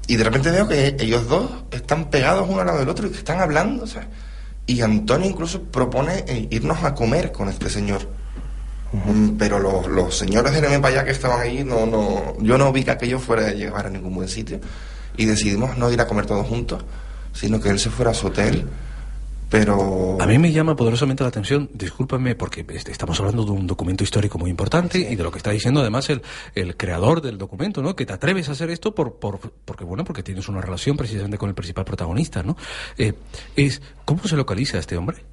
y 0.08 0.16
de 0.16 0.24
repente 0.24 0.52
veo 0.52 0.68
que 0.68 0.96
ellos 1.00 1.28
dos 1.28 1.50
están 1.72 2.10
pegados 2.10 2.48
uno 2.50 2.62
al 2.62 2.68
lado 2.68 2.80
del 2.80 2.90
otro 2.90 3.08
y 3.08 3.12
que 3.12 3.18
están 3.18 3.40
hablando, 3.40 3.88
sea, 3.88 4.08
y 4.68 4.82
Antonio 4.82 5.30
incluso 5.30 5.64
propone 5.64 6.26
eh, 6.28 6.48
irnos 6.52 6.84
a 6.84 6.96
comer 6.96 7.32
con 7.32 7.50
este 7.50 7.70
señor. 7.70 8.08
Mm, 8.92 9.38
Pero 9.38 9.60
los, 9.60 9.88
los 9.88 10.18
señores 10.18 10.56
M 10.56 10.80
para 10.80 10.96
allá 10.96 11.06
que 11.06 11.12
estaban 11.12 11.42
ahí, 11.42 11.64
no, 11.64 11.86
no, 11.86 12.36
yo 12.40 12.58
no 12.58 12.72
vi 12.72 12.84
que 12.84 12.92
aquello 12.92 13.20
fuera 13.20 13.48
a 13.48 13.52
llevar 13.52 13.88
a 13.88 13.90
ningún 13.90 14.16
buen 14.16 14.28
sitio. 14.28 14.60
Y 15.18 15.26
decidimos 15.26 15.78
no 15.78 15.92
ir 15.92 16.02
a 16.02 16.08
comer 16.08 16.26
todos 16.26 16.48
juntos, 16.48 16.84
sino 17.34 17.60
que 17.60 17.70
él 17.70 17.80
se 17.80 17.90
fuera 17.90 18.12
a 18.12 18.14
su 18.14 18.28
hotel. 18.28 18.68
Pero. 19.50 20.18
A 20.20 20.25
mí 20.25 20.38
me 20.38 20.52
llama 20.52 20.75
poderosamente 20.75 21.24
la 21.24 21.30
atención, 21.30 21.70
discúlpame, 21.74 22.36
porque 22.36 22.66
este, 22.70 22.92
estamos 22.92 23.20
hablando 23.20 23.46
de 23.46 23.52
un 23.52 23.68
documento 23.68 24.04
histórico 24.04 24.38
muy 24.38 24.50
importante 24.50 25.00
y 25.00 25.16
de 25.16 25.24
lo 25.24 25.32
que 25.32 25.38
está 25.38 25.52
diciendo 25.52 25.82
además 25.82 26.10
el, 26.10 26.22
el 26.56 26.75
creador 26.75 27.22
del 27.22 27.38
documento, 27.38 27.82
¿no? 27.82 27.96
Que 27.96 28.06
te 28.06 28.14
atreves 28.14 28.50
a 28.50 28.54
hacer 28.54 28.70
esto 28.70 28.96
por, 28.96 29.20
por, 29.20 29.40
porque, 29.40 29.84
bueno, 29.84 30.04
porque 30.04 30.24
tienes 30.24 30.48
una 30.50 30.62
relación 30.62 30.98
precisamente 30.98 31.38
con 31.38 31.50
el 31.50 31.56
principal 31.56 31.86
protagonista, 31.86 32.44
¿no? 32.44 32.58
Eh, 32.98 33.14
es, 33.56 33.82
¿Cómo 34.04 34.24
se 34.28 34.36
localiza 34.36 34.80
este 34.80 34.98
hombre? 34.98 35.24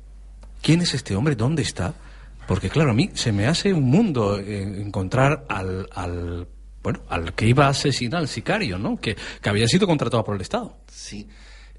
¿Quién 0.61 0.83
es 0.83 0.95
este 0.95 1.17
hombre? 1.17 1.35
¿Dónde 1.35 1.63
está? 1.63 1.95
Porque, 2.47 2.69
claro, 2.69 2.91
a 2.91 2.95
mí 2.95 3.11
se 3.15 3.33
me 3.33 3.47
hace 3.47 3.73
un 3.73 3.85
mundo 3.85 4.39
eh, 4.39 4.63
encontrar 4.63 5.45
al, 5.49 5.89
al, 5.93 6.47
bueno, 6.83 7.01
al 7.09 7.35
que 7.35 7.47
iba 7.47 7.67
a 7.67 7.71
asesinar 7.71 8.21
al 8.21 8.29
sicario, 8.29 8.79
¿no? 8.79 8.97
Que, 8.97 9.17
que 9.41 9.49
había 9.49 9.67
sido 9.67 9.87
contratado 9.87 10.23
por 10.25 10.35
el 10.35 10.43
Estado. 10.43 10.77
Sí. 10.89 11.29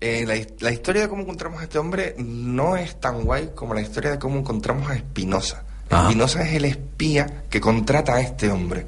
Eh, 0.01 0.25
la, 0.27 0.35
his- 0.35 0.61
la 0.61 0.71
historia 0.71 1.03
de 1.03 1.09
cómo 1.09 1.21
encontramos 1.21 1.61
a 1.61 1.63
este 1.63 1.77
hombre 1.79 2.15
no 2.17 2.75
es 2.75 2.99
tan 2.99 3.23
guay 3.23 3.51
como 3.55 3.73
la 3.73 3.81
historia 3.81 4.11
de 4.11 4.19
cómo 4.19 4.39
encontramos 4.39 4.89
a 4.89 4.95
Espinosa. 4.95 5.63
Ah. 5.89 6.03
Espinosa 6.07 6.41
es 6.47 6.53
el 6.55 6.65
espía 6.65 7.43
que 7.49 7.61
contrata 7.61 8.15
a 8.15 8.21
este 8.21 8.49
hombre. 8.51 8.85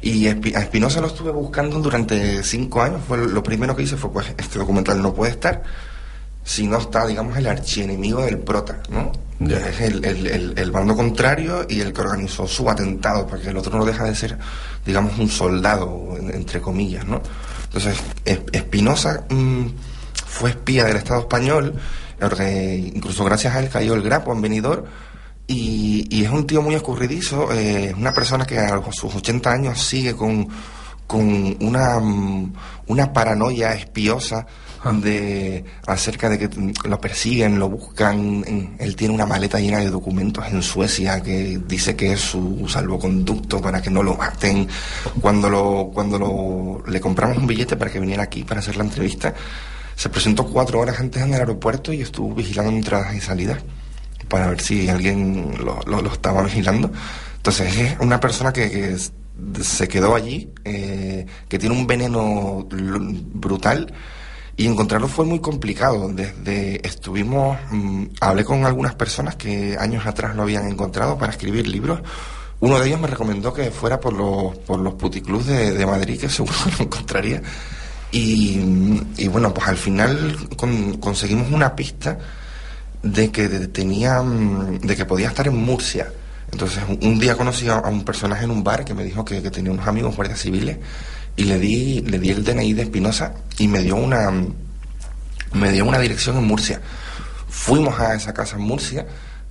Y 0.00 0.26
a 0.28 0.30
Espinosa 0.30 1.00
lo 1.00 1.08
estuve 1.08 1.32
buscando 1.32 1.80
durante 1.80 2.42
cinco 2.44 2.80
años. 2.82 3.00
Fue 3.06 3.18
lo 3.18 3.42
primero 3.42 3.74
que 3.74 3.82
hice 3.82 3.96
fue, 3.96 4.12
pues, 4.12 4.32
este 4.38 4.58
documental 4.58 5.02
no 5.02 5.12
puede 5.12 5.32
estar 5.32 5.62
si 6.44 6.66
no 6.66 6.78
está, 6.78 7.06
digamos, 7.06 7.36
el 7.36 7.46
archienemigo 7.46 8.22
del 8.22 8.38
prota, 8.38 8.80
¿no? 8.88 9.12
Es 9.40 9.80
el, 9.80 10.02
el, 10.04 10.54
el, 10.58 10.70
bando 10.70 10.96
contrario 10.96 11.66
y 11.68 11.80
el 11.80 11.92
que 11.92 12.00
organizó 12.00 12.46
su 12.46 12.70
atentado, 12.70 13.26
porque 13.26 13.48
el 13.50 13.56
otro 13.58 13.76
no 13.76 13.84
deja 13.84 14.04
de 14.04 14.14
ser, 14.14 14.38
digamos, 14.86 15.18
un 15.18 15.28
soldado, 15.28 16.16
entre 16.32 16.60
comillas, 16.62 17.04
¿no? 17.06 17.20
Entonces, 17.64 17.98
Espinosa 18.24 19.24
mm, 19.28 19.66
fue 20.28 20.50
espía 20.50 20.84
del 20.84 20.96
Estado 20.96 21.20
español, 21.20 21.74
incluso 22.20 23.24
gracias 23.24 23.54
a 23.54 23.60
él 23.60 23.68
cayó 23.68 23.94
el 23.94 24.02
grapo 24.02 24.32
en 24.32 24.42
venidor, 24.42 24.86
y, 25.50 26.22
es 26.22 26.30
un 26.30 26.46
tío 26.46 26.60
muy 26.60 26.74
escurridizo, 26.74 27.50
eh, 27.52 27.86
es 27.86 27.94
una 27.94 28.12
persona 28.12 28.44
que 28.44 28.58
a 28.58 28.80
sus 28.92 29.14
80 29.14 29.50
años 29.50 29.80
sigue 29.80 30.14
con, 30.14 30.46
con 31.06 31.56
una, 31.60 31.98
mm, 31.98 32.52
una 32.88 33.12
paranoia 33.14 33.72
espiosa 33.72 34.46
ah. 34.84 34.92
de 34.92 35.64
acerca 35.86 36.28
de 36.28 36.38
que 36.38 36.50
lo 36.86 37.00
persiguen, 37.00 37.58
lo 37.58 37.70
buscan. 37.70 38.76
Él 38.78 38.94
tiene 38.94 39.14
una 39.14 39.24
maleta 39.24 39.58
llena 39.58 39.78
de 39.78 39.88
documentos 39.88 40.44
en 40.48 40.62
Suecia 40.62 41.22
que 41.22 41.58
dice 41.66 41.96
que 41.96 42.12
es 42.12 42.20
su 42.20 42.68
salvoconducto 42.68 43.62
para 43.62 43.80
que 43.80 43.88
no 43.88 44.02
lo 44.02 44.16
maten. 44.16 44.68
Cuando 45.18 45.48
lo, 45.48 45.90
cuando 45.94 46.18
lo, 46.18 46.82
le 46.86 47.00
compramos 47.00 47.38
un 47.38 47.46
billete 47.46 47.76
para 47.76 47.90
que 47.90 48.00
viniera 48.00 48.24
aquí 48.24 48.44
para 48.44 48.60
hacer 48.60 48.76
la 48.76 48.84
entrevista, 48.84 49.34
se 49.98 50.08
presentó 50.10 50.46
cuatro 50.46 50.78
horas 50.78 51.00
antes 51.00 51.20
en 51.20 51.34
el 51.34 51.40
aeropuerto 51.40 51.92
y 51.92 52.02
estuvo 52.02 52.32
vigilando 52.32 52.70
entradas 52.70 53.16
y 53.16 53.20
salidas 53.20 53.58
para 54.28 54.46
ver 54.46 54.60
si 54.60 54.88
alguien 54.88 55.56
lo, 55.58 55.80
lo, 55.82 56.12
estaba 56.12 56.44
vigilando. 56.44 56.92
Entonces 57.36 57.76
es 57.76 57.96
una 57.98 58.20
persona 58.20 58.52
que, 58.52 58.96
se 59.60 59.88
quedó 59.88 60.14
allí, 60.14 60.52
eh, 60.64 61.26
que 61.48 61.58
tiene 61.58 61.74
un 61.74 61.88
veneno 61.88 62.68
brutal 62.70 63.92
y 64.56 64.66
encontrarlo 64.66 65.08
fue 65.08 65.24
muy 65.24 65.40
complicado. 65.40 66.08
Desde 66.12 66.86
estuvimos, 66.86 67.58
mm, 67.72 68.04
hablé 68.20 68.44
con 68.44 68.66
algunas 68.66 68.94
personas 68.94 69.34
que 69.34 69.76
años 69.80 70.06
atrás 70.06 70.36
lo 70.36 70.42
habían 70.42 70.68
encontrado 70.68 71.18
para 71.18 71.32
escribir 71.32 71.66
libros. 71.66 72.02
Uno 72.60 72.78
de 72.78 72.86
ellos 72.86 73.00
me 73.00 73.08
recomendó 73.08 73.52
que 73.52 73.72
fuera 73.72 73.98
por 73.98 74.12
los, 74.12 74.56
por 74.58 74.78
los 74.78 74.94
puticlubs 74.94 75.46
de, 75.46 75.86
Madrid, 75.86 76.20
que 76.20 76.28
seguro 76.28 76.54
lo 76.78 76.84
encontraría. 76.84 77.42
Y, 78.10 79.28
bueno, 79.28 79.52
pues 79.52 79.68
al 79.68 79.76
final 79.76 80.36
conseguimos 81.00 81.50
una 81.52 81.76
pista 81.76 82.18
de 83.02 83.30
que 83.30 83.48
tenía, 83.68 84.22
de 84.22 84.96
que 84.96 85.04
podía 85.04 85.28
estar 85.28 85.46
en 85.46 85.56
Murcia. 85.56 86.10
Entonces 86.50 86.82
un 86.88 87.18
día 87.18 87.36
conocí 87.36 87.68
a, 87.68 87.80
un 87.80 88.04
personaje 88.04 88.44
en 88.44 88.50
un 88.50 88.64
bar 88.64 88.84
que 88.84 88.94
me 88.94 89.04
dijo 89.04 89.24
que, 89.24 89.40
tenía 89.50 89.70
unos 89.70 89.86
amigos 89.86 90.16
guardias 90.16 90.40
civiles 90.40 90.78
y 91.36 91.44
le 91.44 91.58
di, 91.58 92.00
le 92.00 92.18
di 92.18 92.30
el 92.30 92.42
DNI 92.42 92.72
de 92.72 92.82
Espinosa 92.82 93.34
y 93.58 93.68
me 93.68 93.82
dio 93.82 93.96
una 93.96 94.32
me 95.52 95.72
dio 95.72 95.84
una 95.84 95.98
dirección 95.98 96.36
en 96.38 96.44
Murcia. 96.44 96.80
Fuimos 97.48 97.98
a 98.00 98.14
esa 98.14 98.34
casa 98.34 98.56
en 98.56 98.62
Murcia, 98.62 99.06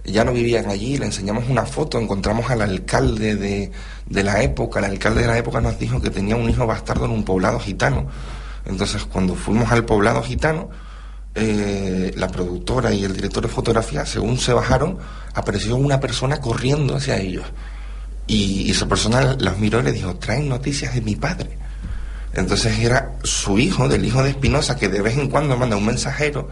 ya 0.05 0.23
no 0.23 0.33
vivían 0.33 0.69
allí, 0.69 0.97
le 0.97 1.05
enseñamos 1.05 1.45
una 1.49 1.65
foto, 1.65 1.99
encontramos 1.99 2.49
al 2.49 2.61
alcalde 2.61 3.35
de, 3.35 3.71
de 4.05 4.23
la 4.23 4.41
época, 4.41 4.79
el 4.79 4.85
alcalde 4.85 5.21
de 5.21 5.27
la 5.27 5.37
época 5.37 5.61
nos 5.61 5.77
dijo 5.79 6.01
que 6.01 6.09
tenía 6.09 6.35
un 6.35 6.49
hijo 6.49 6.65
bastardo 6.65 7.05
en 7.05 7.11
un 7.11 7.23
poblado 7.23 7.59
gitano. 7.59 8.07
Entonces 8.67 9.05
cuando 9.05 9.35
fuimos 9.35 9.71
al 9.71 9.85
poblado 9.85 10.21
gitano, 10.21 10.69
eh, 11.35 12.13
la 12.17 12.27
productora 12.27 12.93
y 12.93 13.03
el 13.03 13.13
director 13.13 13.43
de 13.43 13.49
fotografía, 13.49 14.05
según 14.05 14.37
se 14.37 14.53
bajaron, 14.53 14.97
apareció 15.33 15.75
una 15.75 15.99
persona 15.99 16.41
corriendo 16.41 16.95
hacia 16.95 17.17
ellos. 17.17 17.45
Y, 18.27 18.69
esa 18.69 18.87
persona 18.87 19.35
las 19.39 19.57
miró 19.57 19.79
y 19.79 19.83
le 19.83 19.91
dijo, 19.93 20.15
traen 20.15 20.49
noticias 20.49 20.93
de 20.93 21.01
mi 21.01 21.15
padre. 21.15 21.57
Entonces 22.33 22.77
era 22.79 23.13
su 23.23 23.57
hijo, 23.57 23.87
del 23.87 24.03
hijo 24.03 24.21
de 24.21 24.31
Espinosa, 24.31 24.75
que 24.75 24.89
de 24.89 25.01
vez 25.01 25.17
en 25.17 25.29
cuando 25.29 25.55
manda 25.57 25.77
un 25.77 25.85
mensajero 25.85 26.49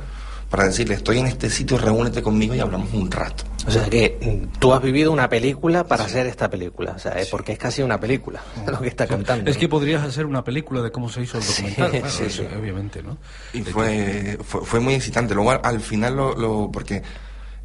para 0.49 0.65
decirle, 0.65 0.95
estoy 0.95 1.19
en 1.19 1.27
este 1.27 1.49
sitio, 1.49 1.77
reúnete 1.77 2.21
conmigo 2.21 2.55
y 2.55 2.59
hablamos 2.59 2.93
un 2.93 3.11
rato. 3.11 3.43
O 3.67 3.71
sea 3.71 3.89
que 3.89 4.17
mm, 4.21 4.59
tú 4.59 4.73
has 4.73 4.81
vivido 4.81 5.11
una 5.11 5.27
película 5.27 5.85
para 5.85 6.05
hacer 6.05 6.27
esta 6.27 6.49
película, 6.49 6.93
o 6.95 6.99
sea, 6.99 7.13
es 7.13 7.27
porque 7.29 7.53
es 7.53 7.57
casi 7.57 7.81
una 7.81 7.99
película 7.99 8.41
lo 8.67 8.79
que 8.79 8.87
está 8.87 9.07
contando. 9.07 9.49
Es 9.49 9.57
que 9.57 9.67
podrías 9.67 10.03
hacer 10.03 10.25
una 10.25 10.43
película 10.43 10.81
de 10.81 10.91
cómo 10.91 11.09
se 11.09 11.21
hizo 11.21 11.39
el 11.39 11.45
documental, 11.45 12.09
sí, 12.09 12.29
sí, 12.29 12.47
obviamente, 12.57 13.01
¿no? 13.01 13.17
Y 13.53 13.61
fue, 13.61 14.37
fue, 14.43 14.79
muy 14.79 14.93
excitante. 14.93 15.33
Luego 15.33 15.51
al 15.51 15.79
final 15.79 16.15
lo, 16.15 16.69
porque 16.71 17.01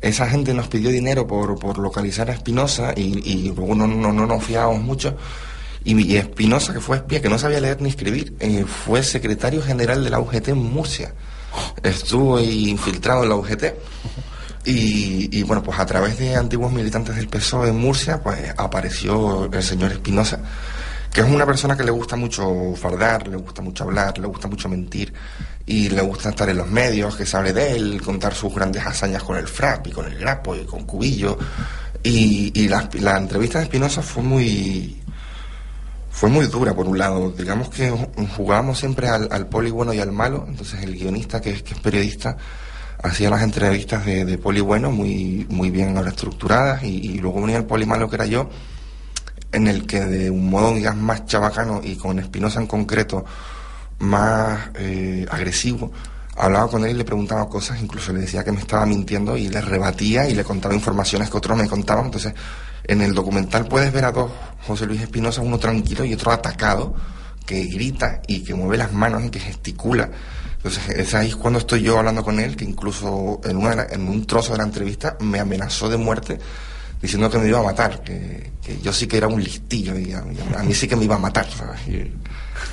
esa 0.00 0.28
gente 0.28 0.54
nos 0.54 0.68
pidió 0.68 0.90
dinero 0.90 1.26
por, 1.26 1.58
por 1.58 1.78
localizar 1.78 2.30
a 2.30 2.32
Espinosa 2.32 2.94
y, 2.96 3.52
luego 3.54 3.74
no, 3.74 3.86
no, 3.86 4.12
no, 4.12 4.26
nos 4.26 4.42
fiábamos 4.42 4.80
mucho. 4.80 5.16
Y, 5.84 6.16
Espinosa, 6.16 6.72
que 6.72 6.80
fue 6.80 6.98
espía, 6.98 7.20
que 7.20 7.28
no 7.28 7.38
sabía 7.38 7.60
leer 7.60 7.80
ni 7.80 7.88
escribir, 7.90 8.34
eh, 8.40 8.64
fue 8.66 9.02
secretario 9.02 9.62
general 9.62 10.04
de 10.04 10.10
la 10.10 10.20
UGT 10.20 10.48
en 10.48 10.58
Murcia. 10.58 11.14
Estuvo 11.82 12.40
infiltrado 12.40 13.22
en 13.22 13.28
la 13.28 13.34
UGT. 13.34 13.64
Y, 14.64 15.42
bueno, 15.44 15.62
pues 15.62 15.78
a 15.78 15.86
través 15.86 16.18
de 16.18 16.36
antiguos 16.36 16.70
militantes 16.72 17.16
del 17.16 17.28
PSOE 17.28 17.70
en 17.70 17.78
Murcia, 17.78 18.22
pues 18.22 18.52
apareció 18.56 19.50
el 19.50 19.62
señor 19.62 19.92
Espinosa, 19.92 20.38
que 21.10 21.22
es 21.22 21.26
una 21.26 21.46
persona 21.46 21.76
que 21.76 21.84
le 21.84 21.90
gusta 21.90 22.14
mucho 22.16 22.74
fardar, 22.76 23.26
le 23.26 23.36
gusta 23.36 23.62
mucho 23.62 23.84
hablar, 23.84 24.18
le 24.18 24.26
gusta 24.26 24.48
mucho 24.48 24.68
mentir 24.68 25.12
y 25.64 25.88
le 25.88 26.02
gusta 26.02 26.30
estar 26.30 26.48
en 26.50 26.58
los 26.58 26.68
medios, 26.68 27.16
que 27.16 27.24
se 27.24 27.36
hable 27.36 27.52
de 27.52 27.72
él, 27.72 28.02
contar 28.02 28.34
sus 28.34 28.54
grandes 28.54 28.86
hazañas 28.86 29.22
con 29.22 29.36
el 29.36 29.48
FRAP 29.48 29.86
y 29.86 29.90
con 29.92 30.06
el 30.06 30.18
Grapo 30.18 30.54
y 30.54 30.64
con 30.64 30.84
Cubillo. 30.84 31.38
Y, 32.02 32.68
la, 32.68 33.16
entrevista 33.16 33.58
de 33.58 33.64
Espinosa 33.64 34.02
fue 34.02 34.22
muy 34.22 34.96
fue 36.10 36.28
muy 36.28 36.46
dura 36.46 36.74
por 36.74 36.86
un 36.86 36.98
lado. 36.98 37.30
Digamos 37.30 37.70
que 37.70 37.90
jugábamos 38.36 38.78
siempre 38.78 39.08
al, 39.08 39.46
poli 39.48 39.70
bueno 39.70 39.94
y 39.94 40.00
al 40.00 40.12
malo, 40.12 40.44
entonces 40.46 40.82
el 40.82 40.96
guionista 40.96 41.40
que 41.40 41.62
que 41.62 41.74
es 41.74 41.80
periodista 41.80 42.36
hacía 43.02 43.30
las 43.30 43.42
entrevistas 43.42 44.04
de, 44.04 44.24
de 44.24 44.38
poli 44.38 44.60
bueno 44.60 44.90
muy, 44.90 45.46
muy 45.48 45.70
bien 45.70 45.96
ahora 45.96 46.10
estructuradas 46.10 46.82
y, 46.84 47.18
luego 47.18 47.40
venía 47.40 47.58
el 47.58 47.64
poli 47.64 47.86
malo 47.86 48.08
que 48.08 48.16
era 48.16 48.26
yo, 48.26 48.50
en 49.52 49.66
el 49.66 49.86
que 49.86 50.00
de 50.00 50.30
un 50.30 50.50
modo 50.50 50.74
digamos 50.74 51.02
más 51.02 51.26
chabacano 51.26 51.80
y 51.82 51.96
con 51.96 52.18
Espinosa 52.18 52.60
en 52.60 52.66
concreto 52.66 53.24
más 53.98 54.70
eh, 54.74 55.26
agresivo, 55.30 55.92
hablaba 56.36 56.68
con 56.68 56.84
él 56.84 56.92
y 56.92 56.94
le 56.94 57.04
preguntaba 57.04 57.48
cosas, 57.48 57.80
incluso 57.82 58.12
le 58.12 58.20
decía 58.20 58.44
que 58.44 58.52
me 58.52 58.60
estaba 58.60 58.86
mintiendo 58.86 59.36
y 59.36 59.48
le 59.48 59.60
rebatía 59.60 60.28
y 60.28 60.34
le 60.34 60.44
contaba 60.44 60.74
informaciones 60.74 61.28
que 61.28 61.36
otros 61.36 61.56
me 61.58 61.68
contaban. 61.68 62.06
Entonces, 62.06 62.32
en 62.84 63.02
el 63.02 63.14
documental 63.14 63.66
puedes 63.66 63.92
ver 63.92 64.06
a 64.06 64.12
dos 64.12 64.30
José 64.66 64.86
Luis 64.86 65.02
Espinosa, 65.02 65.42
uno 65.42 65.58
tranquilo 65.58 66.04
y 66.04 66.14
otro 66.14 66.32
atacado, 66.32 66.94
que 67.44 67.64
grita 67.64 68.22
y 68.26 68.42
que 68.42 68.54
mueve 68.54 68.78
las 68.78 68.92
manos 68.92 69.24
y 69.24 69.30
que 69.30 69.40
gesticula 69.40 70.08
entonces, 70.62 70.90
es 70.90 71.14
ahí 71.14 71.32
cuando 71.32 71.58
estoy 71.58 71.80
yo 71.80 71.98
hablando 71.98 72.22
con 72.22 72.38
él, 72.38 72.54
que 72.54 72.66
incluso 72.66 73.40
en, 73.44 73.56
una, 73.56 73.86
en 73.88 74.06
un 74.06 74.26
trozo 74.26 74.52
de 74.52 74.58
la 74.58 74.64
entrevista 74.64 75.16
me 75.20 75.40
amenazó 75.40 75.88
de 75.88 75.96
muerte 75.96 76.38
diciendo 77.00 77.30
que 77.30 77.38
me 77.38 77.48
iba 77.48 77.60
a 77.60 77.62
matar, 77.62 78.02
que, 78.02 78.50
yo 78.82 78.92
sí 78.92 79.06
que 79.06 79.16
era 79.16 79.26
un 79.26 79.42
listillo, 79.42 79.98
y 79.98 80.12
a, 80.12 80.22
mí 80.62 80.74
sí 80.74 80.86
que 80.86 80.96
me 80.96 81.06
iba 81.06 81.14
a 81.14 81.18
matar. 81.18 81.46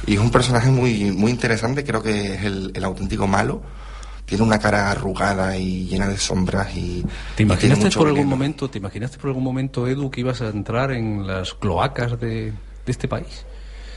Y, 0.05 0.13
es 0.13 0.19
un 0.19 0.29
personaje 0.29 0.69
muy, 0.69 1.11
muy 1.11 1.31
interesante, 1.31 1.85
creo 1.85 2.03
que 2.03 2.33
es 2.33 2.43
el, 2.43 2.73
el, 2.75 2.83
auténtico 2.83 3.25
malo. 3.25 3.63
Tiene 4.25 4.43
una 4.43 4.59
cara 4.59 4.91
arrugada 4.91 5.55
y 5.55 5.85
llena 5.85 6.09
de 6.09 6.17
sombras 6.17 6.75
y... 6.75 7.05
¿Te 7.37 7.43
imaginaste 7.43 7.89
por 7.91 8.07
algún 8.09 8.27
momento, 8.27 8.69
te 8.69 8.79
imaginaste 8.79 9.17
por 9.17 9.29
algún 9.29 9.45
momento, 9.45 9.87
Edu, 9.87 10.11
que 10.11 10.19
ibas 10.19 10.41
a 10.41 10.49
entrar 10.49 10.91
en 10.91 11.25
las 11.25 11.53
cloacas 11.53 12.19
de, 12.19 12.51
de 12.51 12.91
este 12.91 13.07
país? 13.07 13.45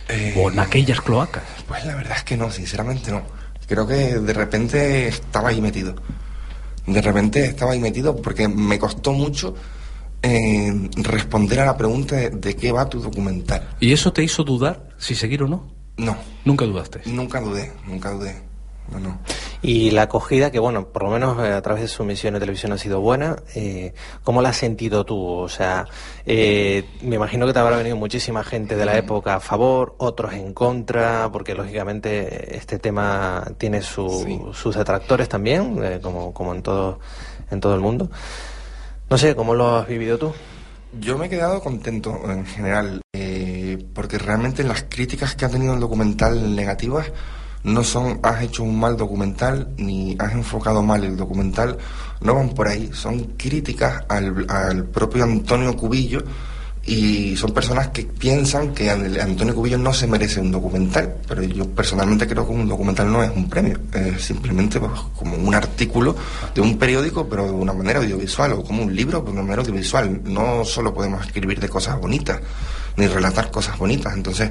Eh, 0.09 0.35
¿O 0.37 0.49
en 0.49 0.61
aquellas 0.61 1.01
cloacas? 1.01 1.43
Pues 1.67 1.85
la 1.85 1.97
verdad 1.97 2.19
es 2.19 2.23
que 2.23 2.37
no, 2.37 2.53
sinceramente 2.53 3.11
no 3.11 3.40
creo 3.71 3.87
que 3.87 4.19
de 4.19 4.33
repente 4.33 5.07
estaba 5.07 5.51
ahí 5.51 5.61
metido. 5.61 5.95
De 6.87 7.01
repente 7.01 7.45
estaba 7.45 7.73
ahí 7.73 7.79
metido 7.79 8.17
porque 8.17 8.49
me 8.49 8.81
costó 8.81 9.13
mucho 9.13 9.55
eh, 10.23 10.91
responder 10.97 11.61
a 11.61 11.67
la 11.67 11.77
pregunta 11.77 12.17
de, 12.17 12.57
qué 12.57 12.73
va 12.73 12.89
tu 12.89 13.01
documental. 13.01 13.69
¿Y 13.79 13.93
eso 13.93 14.13
te 14.13 14.25
hizo 14.25 14.43
dudar 14.43 14.89
si 14.99 15.15
seguir 15.15 15.45
o 15.45 15.49
no? 15.49 15.69
No. 15.97 16.17
¿Nunca 16.45 16.65
dudaste? 16.65 17.03
Nunca 17.07 17.41
dudé, 17.41 17.73
nunca 17.87 18.11
dudé. 18.11 18.43
Y 19.63 19.91
la 19.91 20.03
acogida, 20.03 20.51
que 20.51 20.59
bueno, 20.59 20.87
por 20.89 21.03
lo 21.03 21.11
menos 21.11 21.39
eh, 21.45 21.53
a 21.53 21.61
través 21.61 21.83
de 21.83 21.89
su 21.89 22.03
misión 22.05 22.33
de 22.33 22.41
televisión 22.41 22.73
ha 22.73 22.79
sido 22.79 23.01
buena, 23.01 23.37
eh, 23.55 23.93
¿cómo 24.25 24.41
la 24.41 24.51
has 24.51 24.57
sentido 24.57 25.05
tú? 25.05 25.23
O 25.23 25.49
sea, 25.51 25.87
eh, 26.25 26.85
me 27.03 27.17
imagino 27.17 27.47
que 27.47 27.53
te 27.53 27.59
habrá 27.59 27.77
venido 27.77 27.97
muchísima 27.97 28.43
gente 28.43 28.75
de 28.75 28.87
la 28.87 28.97
época 28.97 29.35
a 29.35 29.41
favor, 29.41 29.97
otros 29.99 30.33
en 30.33 30.55
contra, 30.55 31.29
porque 31.31 31.55
lógicamente 31.55 32.57
este 32.57 32.79
tema 32.79 33.45
tiene 33.59 33.83
sus 33.83 34.75
detractores 34.75 35.29
también, 35.29 36.01
como, 36.01 36.33
como 36.33 36.55
en, 36.55 36.63
todo, 36.63 36.99
en 37.51 37.61
todo 37.61 37.75
el 37.75 37.81
mundo. 37.81 38.11
No 39.11 39.19
sé, 39.19 39.35
¿cómo 39.37 39.55
lo 39.55 39.77
has 39.77 39.87
vivido 39.87 40.17
tú? 40.17 40.33
Yo 40.99 41.19
me 41.19 41.27
he 41.27 41.29
quedado 41.29 41.61
contento 41.61 42.19
en 42.31 42.47
general, 42.47 43.03
porque 43.95 44.17
realmente 44.17 44.65
las 44.65 44.85
críticas 44.89 45.35
que 45.35 45.45
ha 45.45 45.51
tenido 45.51 45.75
el 45.75 45.81
documental 45.81 46.57
negativas 46.57 47.13
no 47.65 47.85
son 47.85 48.21
has 48.23 48.43
hecho 48.43 48.63
un 48.63 48.79
mal 48.79 48.97
documental 48.97 49.69
ni 49.77 50.17
has 50.19 50.33
enfocado 50.33 50.83
mal 50.83 51.05
el 51.05 51.17
documental, 51.17 51.77
no 52.21 52.35
van 52.35 52.51
por 52.51 52.69
ahí, 52.69 52.91
son 52.93 53.21
críticas 53.37 54.05
al, 54.09 54.85
propio 54.87 55.25
Antonio 55.25 55.77
Cubillo 55.77 56.23
y 56.85 57.37
son 57.37 57.53
personas 57.53 57.89
que 57.89 58.05
piensan 58.05 58.73
que 58.73 58.91
Antonio 58.91 59.55
Cubillo 59.55 59.77
no 59.77 59.93
se 59.93 60.07
merece 60.07 60.41
un 60.41 60.51
documental, 60.51 61.15
pero 61.29 61.43
yo 61.43 61.69
personalmente 61.69 62.27
creo 62.27 62.47
que 62.47 62.53
un 62.53 62.67
documental 62.67 63.13
no 63.13 63.23
es 63.23 63.31
un 63.31 63.49
premio, 63.49 63.79
es 63.93 64.23
simplemente 64.23 64.81
pues, 64.81 64.93
como 65.15 65.37
un 65.37 65.55
artículo 65.55 66.17
de 66.55 66.61
un 66.63 66.79
periódico, 66.79 67.29
pero 67.29 67.45
de 67.45 67.53
una 67.53 67.75
manera 67.75 68.01
audiovisual, 68.01 68.55
o 68.55 68.65
como 68.65 68.83
un 68.83 68.97
libro, 68.97 69.21
pero 69.21 69.33
de 69.35 69.39
una 69.41 69.43
manera 69.43 69.63
audiovisual. 69.63 70.23
No 70.25 70.65
solo 70.65 70.95
podemos 70.95 71.27
escribir 71.27 71.61
de 71.61 71.69
cosas 71.69 72.01
bonitas, 72.01 72.41
ni 72.97 73.07
relatar 73.07 73.51
cosas 73.51 73.79
bonitas, 73.79 74.15
entonces 74.15 74.51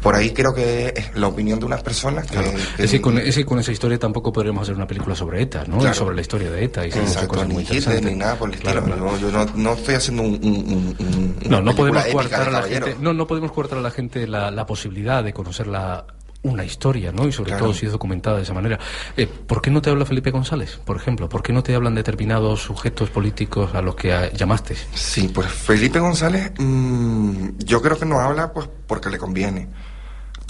por 0.00 0.14
ahí 0.14 0.30
creo 0.30 0.54
que 0.54 0.92
es 0.96 1.16
la 1.16 1.28
opinión 1.28 1.58
de 1.60 1.66
unas 1.66 1.82
personas 1.82 2.26
que... 2.26 2.38
Es 2.82 2.90
que 2.90 3.00
con, 3.00 3.18
esa 3.18 3.72
historia 3.72 3.98
tampoco 3.98 4.32
podríamos 4.32 4.62
hacer 4.62 4.74
una 4.74 4.86
película 4.86 5.14
sobre 5.14 5.42
ETA, 5.42 5.64
¿no? 5.66 5.94
sobre 5.94 6.14
la 6.14 6.20
historia 6.20 6.50
de 6.50 6.64
ETA 6.64 6.86
y 6.86 6.90
Exacto, 6.90 7.28
cosas 7.28 7.48
muy 7.48 7.62
interesantes. 7.62 8.04
ni 8.04 8.14
nada 8.16 8.36
por 8.36 8.48
el 8.48 8.54
estilo. 8.56 9.18
yo 9.18 9.30
no, 9.30 9.46
no, 9.54 9.72
estoy 9.74 9.94
haciendo 9.94 10.22
un... 10.22 11.36
no, 11.48 11.60
no 11.60 11.74
podemos, 11.74 12.04
cortar 12.06 12.48
a 12.48 12.50
la 12.50 12.62
gente, 12.62 12.96
no, 13.00 13.12
no 13.12 13.26
podemos 13.26 13.52
cortar 13.52 13.78
a 13.78 13.82
la 13.82 13.90
gente 13.90 14.26
la, 14.26 14.50
la 14.50 14.66
posibilidad 14.66 15.22
de 15.22 15.32
conocer 15.32 15.66
la 15.66 16.04
una 16.44 16.64
historia, 16.64 17.10
¿no? 17.10 17.26
Y 17.26 17.32
sobre 17.32 17.52
todo 17.52 17.74
si 17.74 17.86
es 17.86 17.92
documentada 17.92 18.36
de 18.36 18.42
esa 18.44 18.54
manera. 18.54 18.78
Eh, 19.16 19.26
¿Por 19.26 19.60
qué 19.60 19.70
no 19.70 19.82
te 19.82 19.90
habla 19.90 20.04
Felipe 20.04 20.30
González, 20.30 20.78
por 20.84 20.96
ejemplo? 20.96 21.28
¿Por 21.28 21.42
qué 21.42 21.52
no 21.52 21.62
te 21.62 21.74
hablan 21.74 21.94
determinados 21.94 22.62
sujetos 22.62 23.10
políticos 23.10 23.74
a 23.74 23.82
los 23.82 23.96
que 23.96 24.30
llamaste? 24.36 24.76
Sí, 24.94 25.28
pues 25.34 25.48
Felipe 25.48 25.98
González, 25.98 26.52
mmm, 26.58 27.48
yo 27.58 27.82
creo 27.82 27.98
que 27.98 28.04
no 28.04 28.20
habla 28.20 28.52
pues 28.52 28.68
porque 28.86 29.10
le 29.10 29.18
conviene. 29.18 29.68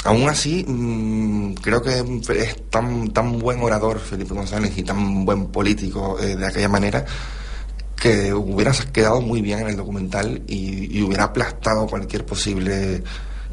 Aún 0.04 0.28
así, 0.28 0.64
mmm, 0.66 1.54
creo 1.54 1.80
que 1.80 2.04
es 2.36 2.70
tan, 2.70 3.10
tan 3.10 3.38
buen 3.38 3.62
orador 3.62 4.00
Felipe 4.00 4.34
González 4.34 4.76
y 4.76 4.82
tan 4.82 5.24
buen 5.24 5.46
político 5.46 6.18
eh, 6.20 6.36
de 6.36 6.46
aquella 6.46 6.68
manera 6.68 7.04
que 7.94 8.34
hubiera 8.34 8.72
quedado 8.92 9.20
muy 9.20 9.40
bien 9.40 9.60
en 9.60 9.68
el 9.68 9.76
documental 9.76 10.42
y, 10.48 10.98
y 10.98 11.02
hubiera 11.02 11.24
aplastado 11.24 11.86
cualquier 11.86 12.26
posible 12.26 13.02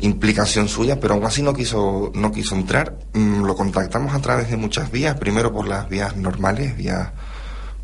implicación 0.02 0.68
suya, 0.68 1.00
pero 1.00 1.14
aún 1.14 1.26
así 1.26 1.42
no 1.42 1.54
quiso, 1.54 2.12
no 2.14 2.32
quiso 2.32 2.56
entrar. 2.56 2.98
Mm, 3.14 3.44
lo 3.44 3.56
contactamos 3.56 4.14
a 4.14 4.20
través 4.20 4.50
de 4.50 4.58
muchas 4.58 4.92
vías, 4.92 5.18
primero 5.18 5.54
por 5.54 5.68
las 5.68 5.88
vías 5.90 6.16
normales, 6.16 6.76
vías 6.76 7.10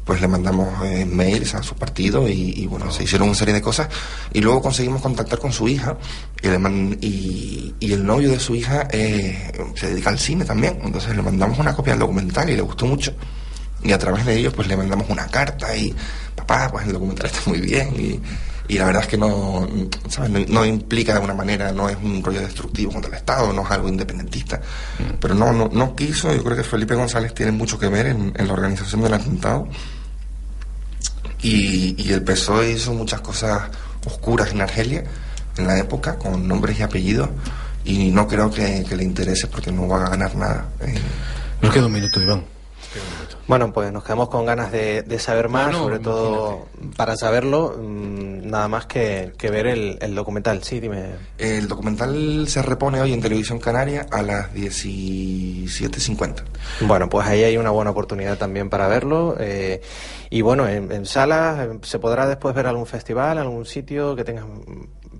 pues 0.07 0.21
le 0.21 0.29
mandamos 0.29 0.69
eh, 0.85 1.05
mails 1.05 1.53
a 1.53 1.61
su 1.61 1.75
partido 1.75 2.29
y, 2.29 2.65
bueno, 2.65 2.89
se 2.89 3.03
hicieron 3.03 3.27
una 3.27 3.37
serie 3.37 3.53
de 3.53 3.61
cosas. 3.61 3.89
Y 4.31 4.39
luego 4.39 4.61
conseguimos 4.61 5.01
contactar 5.01 5.37
con 5.37 5.51
su 5.51 5.67
hija 5.67 5.97
y, 7.01 7.75
y, 7.77 7.91
el 7.91 8.05
novio 8.05 8.31
de 8.31 8.39
su 8.39 8.55
hija 8.55 8.87
eh, 8.89 9.51
se 9.75 9.89
dedica 9.89 10.09
al 10.09 10.17
cine 10.17 10.45
también, 10.45 10.79
entonces 10.81 11.13
le 11.13 11.21
mandamos 11.21 11.59
una 11.59 11.75
copia 11.75 11.91
del 11.91 11.99
documental 11.99 12.49
y 12.49 12.55
le 12.55 12.61
gustó 12.61 12.85
mucho. 12.85 13.13
Y 13.83 13.91
a 13.91 13.97
través 13.97 14.25
de 14.25 14.37
ellos 14.37 14.53
pues 14.53 14.69
le 14.69 14.77
mandamos 14.77 15.09
una 15.09 15.27
carta 15.27 15.75
y 15.75 15.93
papá, 16.35 16.69
pues 16.71 16.87
el 16.87 16.93
documental 16.93 17.25
está 17.25 17.41
muy 17.45 17.59
bien 17.59 17.93
y 17.99 18.19
y 18.67 18.77
la 18.77 18.85
verdad 18.85 19.03
es 19.03 19.07
que 19.07 19.17
no, 19.17 19.67
no, 20.49 20.65
implica 20.65 21.13
de 21.13 21.17
alguna 21.17 21.33
manera, 21.33 21.71
no 21.71 21.87
es 21.87 21.95
un 21.95 22.23
rollo 22.23 22.41
destructivo 22.41 22.91
contra 22.91 23.09
el 23.09 23.17
Estado, 23.17 23.53
no 23.53 23.63
es 23.63 23.71
algo 23.71 23.87
independentista. 23.87 24.57
Mm. 24.57 25.13
Pero 25.19 25.35
no, 25.35 25.53
no, 25.53 25.69
no 25.71 25.95
quiso, 25.95 26.33
yo 26.33 26.43
creo 26.43 26.57
que 26.57 26.63
Felipe 26.63 26.95
González 26.95 27.33
tiene 27.33 27.51
mucho 27.51 27.79
que 27.79 27.87
ver 27.87 28.07
en, 28.07 28.33
la 28.35 28.53
organización 28.53 29.01
del 29.01 29.13
atentado. 29.13 29.67
Y, 31.41 31.95
y, 32.01 32.11
el 32.11 32.23
PSOE 32.23 32.71
hizo 32.71 32.93
muchas 32.93 33.21
cosas 33.21 33.69
oscuras 34.05 34.51
en 34.51 34.61
Argelia 34.61 35.03
en 35.57 35.67
la 35.67 35.77
época, 35.77 36.17
con 36.17 36.47
nombres 36.47 36.79
y 36.79 36.83
apellidos, 36.83 37.29
y 37.85 38.11
no 38.11 38.27
creo 38.27 38.51
que, 38.51 38.85
le 38.89 39.03
interese 39.03 39.47
porque 39.47 39.71
no 39.71 39.87
va 39.87 40.05
a 40.05 40.09
ganar 40.09 40.35
nada. 40.35 40.67
Eh. 40.81 40.95
Nos 41.61 41.73
queda 41.73 41.85
un 41.85 41.93
minuto, 41.93 42.21
Iván. 42.21 42.43
Bueno, 43.47 43.71
pues 43.71 43.93
nos 43.93 44.03
quedamos 44.03 44.27
con 44.27 44.45
ganas 44.45 44.73
de, 44.73 45.19
saber 45.19 45.47
más, 45.47 45.73
sobre 45.73 45.99
todo 45.99 46.67
para 46.97 47.15
saberlo, 47.15 47.77
mm, 47.77 48.49
nada 48.49 48.67
más 48.67 48.85
que, 48.85 49.31
ver 49.41 49.67
el, 49.67 50.15
documental. 50.15 50.63
Sí, 50.63 50.81
dime. 50.81 51.15
El 51.37 51.69
documental 51.69 52.45
se 52.49 52.61
repone 52.61 52.99
hoy 52.99 53.13
en 53.13 53.21
Televisión 53.21 53.59
Canaria 53.59 54.05
a 54.11 54.21
las 54.21 54.53
17.50. 54.53 56.43
Bueno, 56.81 57.07
pues 57.07 57.25
ahí 57.25 57.43
hay 57.43 57.55
una 57.55 57.69
buena 57.69 57.91
oportunidad 57.91 58.37
también 58.37 58.69
para 58.69 58.87
verlo. 58.89 59.37
Eh, 59.39 59.81
y 60.29 60.41
bueno, 60.41 60.67
en, 60.67 60.91
en 60.91 61.05
salas, 61.05 61.69
¿se 61.83 61.99
podrá 61.99 62.27
después 62.27 62.53
ver 62.53 62.67
algún 62.67 62.85
festival, 62.85 63.37
algún 63.37 63.65
sitio 63.65 64.13
que 64.17 64.25
tengas 64.25 64.45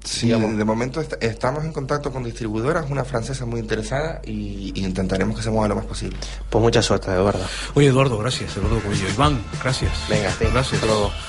Sí, 0.08 0.30
de 0.30 0.64
momento 0.66 1.04
estamos 1.20 1.66
en 1.66 1.74
contacto 1.74 2.14
con 2.14 2.24
distribuidoras, 2.24 2.90
una 2.90 3.04
francesa 3.04 3.46
muy 3.46 3.60
interesada 3.60 4.22
y, 4.26 4.72
intentaremos 4.76 5.36
que 5.36 5.44
se 5.44 5.50
mueva 5.50 5.68
lo 5.68 5.76
más 5.76 5.86
posible. 5.86 6.18
Pues 6.50 6.62
mucha 6.62 6.82
suerte, 6.82 7.12
Eduardo. 7.12 7.44
Oye, 7.74 7.88
Eduardo, 7.88 8.18
gracias. 8.18 8.56
Eduardo 8.56 8.80
Cubillo. 8.80 9.10
Iván, 9.10 9.42
gracias. 9.62 9.92
Venga, 10.10 10.32
sí, 10.32 10.46
gracias. 10.52 10.82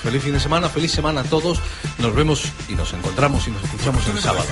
Feliz 0.03 0.23
fin 0.23 0.33
de 0.33 0.41
semana, 0.41 0.69
feliz 0.69 0.93
semana 0.93 1.23
a 1.23 1.25
todos. 1.25 1.61
Nos 1.99 2.15
vemos 2.15 2.53
y 2.69 2.75
nos 2.75 2.93
encontramos 2.93 3.49
y 3.49 3.51
nos 3.51 3.65
escuchamos 3.65 4.07
el 4.07 4.19
sábado. 4.21 4.47